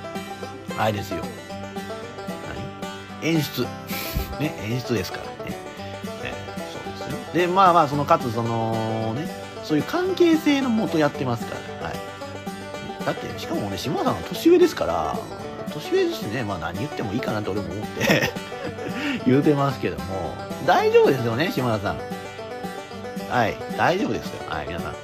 [0.79, 1.25] あれですよ。
[3.21, 3.29] 何？
[3.29, 3.63] 演出。
[4.39, 5.25] ね演出ですから
[7.33, 9.29] でまあまあそのかつそのね
[9.65, 15.19] そういう関係性のもとやってますから、はい、だってしかもね下田さんは年上ですから
[15.73, 18.31] 年上ですしねまあ何言ってもいいかなと俺も思って
[19.25, 20.35] 言うてますけども
[20.67, 21.99] 大丈夫ですよね下田さん。
[23.31, 24.43] はい大丈夫ですよ。
[24.47, 24.95] はい皆さん。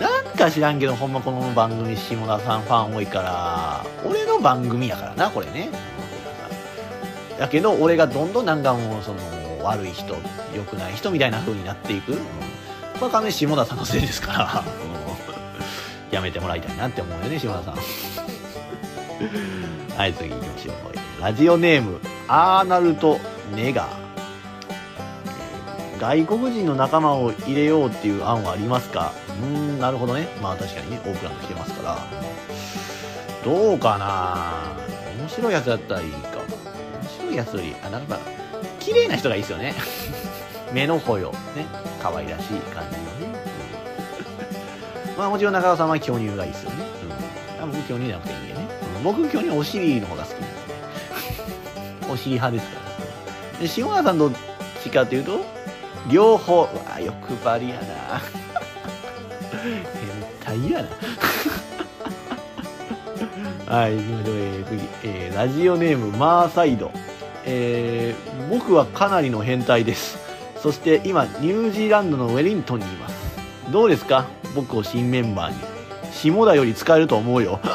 [0.00, 5.68] なんか知らんけどほんまこの番組下田さんファン多いから俺の番組やからなこれね。
[7.38, 9.18] だけど俺がどんどんなんかもうその
[9.62, 10.16] 悪い人
[10.54, 12.24] 良くない人みたいな風になっていく、うん、こ
[13.00, 14.64] れは完全に下田さんのせいですから、
[16.10, 17.74] やめてもらいたいなって思うよね下田さん。
[19.96, 20.74] はい次行きましょう。
[21.20, 23.18] ラジオネームアーナルト・
[23.54, 24.02] ネガー。
[26.00, 29.12] 外国人の仲間を入れようっていう案はありますか？
[29.28, 30.26] うーんなるほどね。
[30.42, 31.98] まあ確かにねオークランド来てますから。
[33.44, 34.76] どうかな？
[35.20, 38.18] 面白いやつだったらいいか面白いやつよりあなんか
[38.82, 39.74] 綺麗な人がいいですよね。
[40.72, 41.32] 目の保養。
[41.54, 41.66] ね。
[42.02, 43.38] 可愛らしい感じのね、
[45.10, 46.84] うん、まあもちろん中川さんは巨乳がいいですよね、
[47.62, 48.66] うん、僕巨乳じゃなくていいんでね、
[48.96, 50.52] うん、僕巨乳お尻の方が好きなんで、ね、
[52.12, 52.82] お尻派ですから。
[53.60, 54.32] で塩川さんどっ
[54.82, 55.40] ちかというと
[56.10, 56.62] 両方。
[56.62, 58.20] うわ欲張りやな。
[60.50, 60.88] 変態やな。
[63.72, 64.36] はい、行きましょう。
[64.36, 66.90] えー、次、えー、ラジオネーム、マーサイド。
[67.44, 70.18] えー、僕はかなりの変態です。
[70.60, 73.14] そして今ニュージーランドのウェリントンにいます。
[73.70, 74.26] どうですか？
[74.54, 75.56] 僕を新メンバーに。
[76.12, 77.58] 下田より使えると思うよ。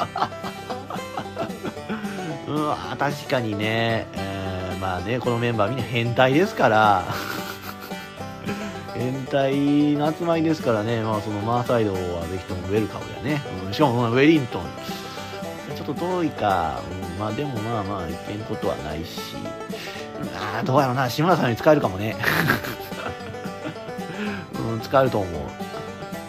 [2.47, 7.03] うん確かにね、えー、まあねこのメンバーみんな変態ですから。
[8.95, 14.63] 変態の集まりですからね、まあ、そのマーサイドはぜひともウェルカムだね、うん、しかもウェリントン。
[15.75, 19.19] ちょっと遠いか、うん、まあでもまあまあ行けんことはないし、
[20.35, 22.15] あどうやろうな、志村さんに使えるかもね。
[24.71, 25.41] うん、使えると思う。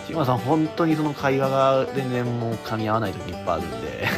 [0.06, 4.08] 志村さん、本当にその会話が全然もう噛み合わない時いっぱいあるんで、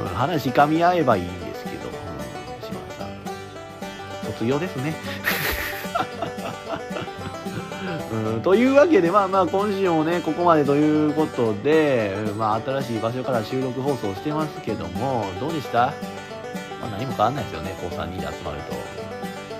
[0.00, 1.92] うん、話噛み合えばいいんですけど、うん、
[2.62, 3.08] 志村さん、
[4.32, 4.94] 卒業ですね。
[8.12, 15.92] うん、というわけで、まあまあ今週もね、ここまでということで、まあ新しい場所から収録放送してますけども、どうでした？
[16.80, 18.74] まあ何も変わんないですよね、高3人で集まると。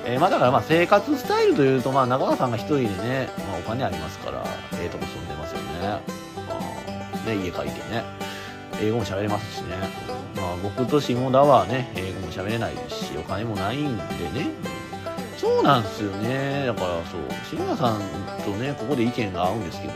[0.07, 4.45] えー、まあだからまあ生活スタイルというと、まあ中川さんが一人でね、まあお金ありますから、
[4.75, 6.01] ええとこ住んでますよね。
[6.49, 8.05] あね、家借りてね。
[8.83, 9.77] 英語も喋れますしね。
[10.37, 14.03] まあ僕と下田はね、英語も喋れないですし、お金もないんで
[14.33, 14.49] ね、
[15.41, 16.67] そうなんですよね。
[16.67, 18.01] だからそう、志村さん
[18.45, 19.95] とね、ここで意見が合うんですけど、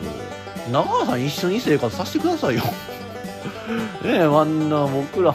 [0.73, 2.63] 長川さん一緒に生活させてくださいよ。
[4.03, 5.35] ねえ、あんな僕ら、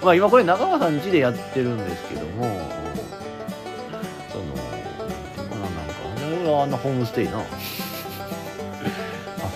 [0.00, 2.44] まあ今これ長川さん家でやってるんですけども、
[4.30, 4.44] その、
[5.50, 7.44] まあなんか、俺はあんなホームステイな、さ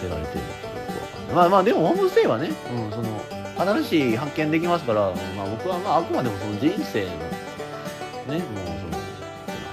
[0.03, 3.23] せられてるのかまあまあでもホームステイはね、うん、その、
[3.57, 8.70] 新しい発見できますから、まあ僕はまああくまでもその人生の、ね、もう、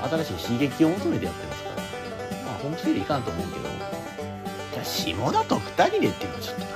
[0.07, 1.75] 新しい刺激を求めてやってますから、
[2.45, 3.65] まあ、ホームステイでいかなと思うけど、
[4.73, 6.67] じゃあ、下田と2人でっていうのはちょっとな。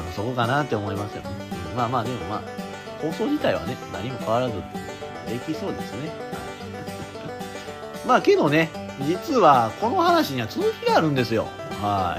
[0.06, 1.30] うん、そこかなって思いますよね。
[1.70, 2.42] うん、まあまあ、でもまあ、
[3.00, 4.54] 放送自体はね、何も変わらず
[5.28, 6.10] できそうですね。
[8.06, 8.70] まあけどね、
[9.06, 11.46] 実はこの話には続きがあるんですよ。
[11.80, 12.18] は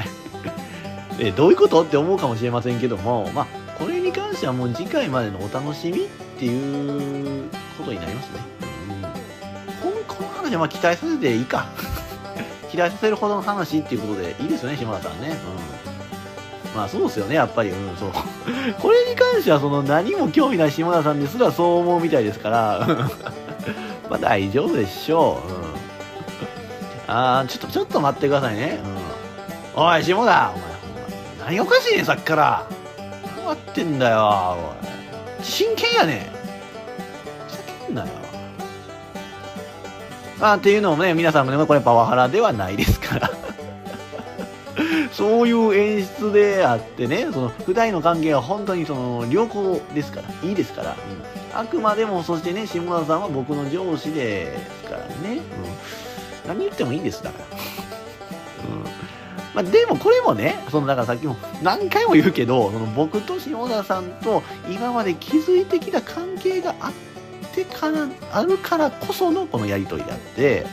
[1.19, 1.21] い。
[1.27, 3.45] え、どういうことって思うかもしれませんけども、まあ、
[3.77, 6.07] これに関してはもう次回までのお楽しみっ
[6.39, 7.49] ていう
[7.82, 8.39] ことになりますね。
[9.84, 10.03] うん。
[10.05, 11.65] この話はまあ期待させていいか。
[12.71, 15.29] 期待させるほどの話っていうことでいいですよね、島田さんね。
[15.75, 15.82] うん
[16.75, 17.69] まあそうですよね、やっぱり。
[17.69, 18.11] うん、そう。
[18.79, 22.88] これに関しては、その何も興味ない下田さんですらそう思うみたいですから、
[24.09, 25.51] まあ大丈夫でしょう。
[25.51, 25.61] うん。
[27.07, 28.79] あー、ちょっと、ちょっと待ってくださいね。
[29.75, 29.84] うん。
[29.84, 32.63] おい、下田、お前、何おかしいね、さっきから。
[33.36, 35.43] 何やってんだよ、おい。
[35.43, 36.30] 真剣やね
[37.91, 37.95] ん。
[37.95, 38.07] なよ。
[40.39, 43.31] あっていうのもね、皆さんもね、これパワハラではないですから。
[45.11, 50.95] そういう演出であってね、その二人の関係は本当にその良好ですから、いいですから、
[51.53, 55.41] うん、あくまでもそしてね、下田さんは僕の上司ですからね、
[56.45, 57.61] うん、何言ってもいいです、だから。
[59.53, 66.91] まあ、でもこれもね、そのだからさっきも何回も言うけど、その僕と下田さんと今まで築いてきた関係があっ
[67.53, 70.65] てから、あるからこそのこのやりとりであって、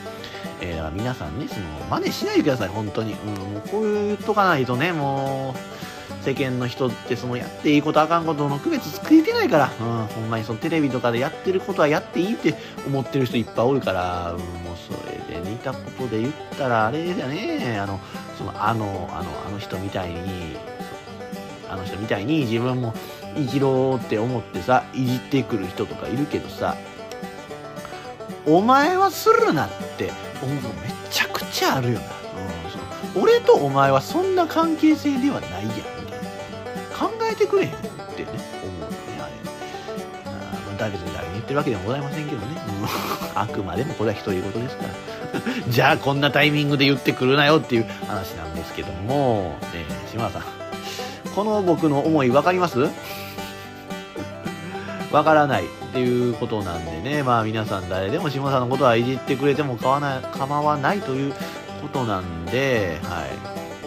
[0.61, 3.13] えー、皆さんね、その、真似しないでください、本当に。
[3.13, 12.55] うん、もうこういうとかないとね、もう、世間の人ってそのやっていいことあかんことの区別つけてないから、うん、ほんまにそのテレビとかでやってることはやっていいって
[12.85, 17.79] 思ってる人いっぱいおるから、うん、もうそれで似たことで言ったらあれじゃね。
[17.79, 17.99] あの、
[18.37, 20.57] その、あの、あの、あの人みたいに、
[21.69, 22.93] あの人みたいに自分も
[23.35, 26.75] いじろうって思ってさ、いじってくる人とかいるけどさ、
[28.45, 30.11] お前はするなって
[30.41, 32.77] 思うのめちゃくちゃあるよな、うん、そ
[33.19, 36.97] の俺とお前はそんな関係性ではないやんみたいな。
[36.97, 37.73] 考えてくれへんっ
[38.15, 38.29] てね
[38.63, 39.33] 思うねあれ。
[40.25, 42.61] あ誰と誰に言ってるわけではございませんけどね、
[43.35, 44.89] うん、あくまでもこれは独り言ですから。
[45.69, 50.58] じゃあこんなタイミングで言ってくるなよっていう話なんですけども、ね、島田さん。
[51.35, 52.89] この僕の思い分かります？
[55.11, 61.33] わからないっていうことなんでね、まあ皆さん誰でも下さんのことはいじってくれても構わない構わないという
[61.81, 63.25] ことなんで、は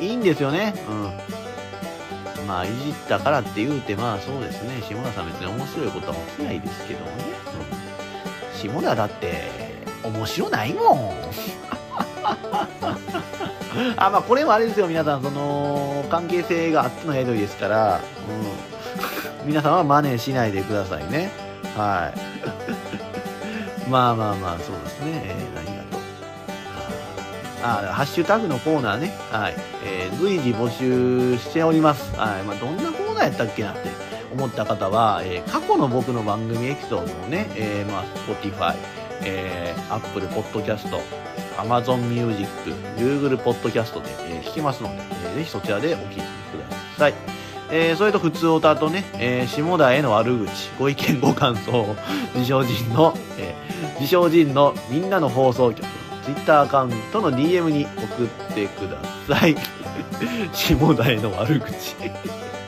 [0.01, 0.07] い。
[0.07, 0.75] いいんですよね。
[0.89, 2.47] うん。
[2.49, 7.25] まあ、いじったからって言うて、まあそうですね、下田さん別に面白いことは起きないですけどもね。
[8.65, 9.45] うん、下田だって、
[10.03, 11.15] 面白ないもん。
[13.97, 18.33] あ、まあこれもあれですよ、皆さん、その、関係性があってのやりとりですから、う
[19.47, 19.47] ん。
[19.47, 21.31] 皆さんは真似しないでくださいね。
[21.77, 22.19] はい。
[23.91, 25.23] まあまあまあ、そうですね。
[25.25, 25.99] えー、何がと。
[27.91, 29.15] あ、ハッシュタグのコーナーね。
[29.31, 29.57] はい。
[29.85, 32.15] えー、随時募集しております。
[32.17, 32.43] はい。
[32.45, 33.91] まあ、どんなコーナーやったっけなって
[34.33, 38.75] 思った方は、えー、過去の僕の番組エピソードをね、えー、まあ、Spotify、
[39.23, 40.89] えー、Apple Podcast、
[41.59, 42.49] Amazon Music、
[42.97, 46.25] Google Podcast で、えー、弾きますので、えー、ぜひそちらでお聴きくだ
[46.99, 47.15] さい。
[47.71, 51.97] えー、それと普通歌とね、えー、下田への悪口、ご意見ご感想、
[52.37, 55.83] 自称人の、えー、自称人のみんなの放送局、
[56.23, 58.99] ツイッターアカウントの DM に送ってくだ
[59.39, 59.57] さい。
[60.53, 61.97] 下田への悪口。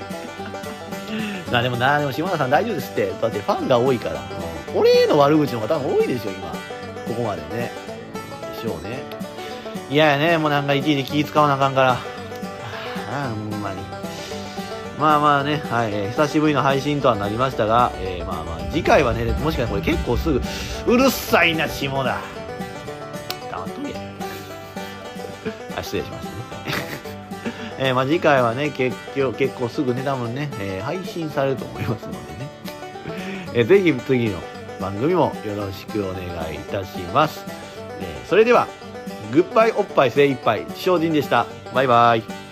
[1.52, 3.12] な、でもな、でも下田さん大丈夫ですって。
[3.20, 4.22] だってファンが多いから。
[4.74, 6.48] 俺への悪口の方が多分多いでしょ、今。
[7.06, 7.83] ここまでね。
[8.64, 9.02] でしょうね。
[9.90, 11.92] いややね、もうなんか一時に気使わなあかんから。
[11.92, 11.98] あ
[13.10, 13.82] あ、ほんまに。
[14.98, 20.40] まあまあね、はい、えー、久しぶりの配信とはなりましたが、えー、まあまあ、次回はね、もしかしたらこれ結構すぐ、
[20.86, 22.20] うるさいな、下だ。
[23.50, 23.94] 黙っとけ。
[25.76, 26.74] あ、失礼しましたね。
[27.78, 32.24] えー、まあ次回はね、結局、結構すぐね、多分ね、えー、配信されると思いますのでね。
[33.52, 34.38] えー、ぜひ次の
[34.80, 37.63] 番組もよろしくお願いいたします。
[38.28, 38.68] それでは、
[39.32, 41.46] グッバイおっぱい精一杯、精進でした。
[41.74, 42.43] バイバイ。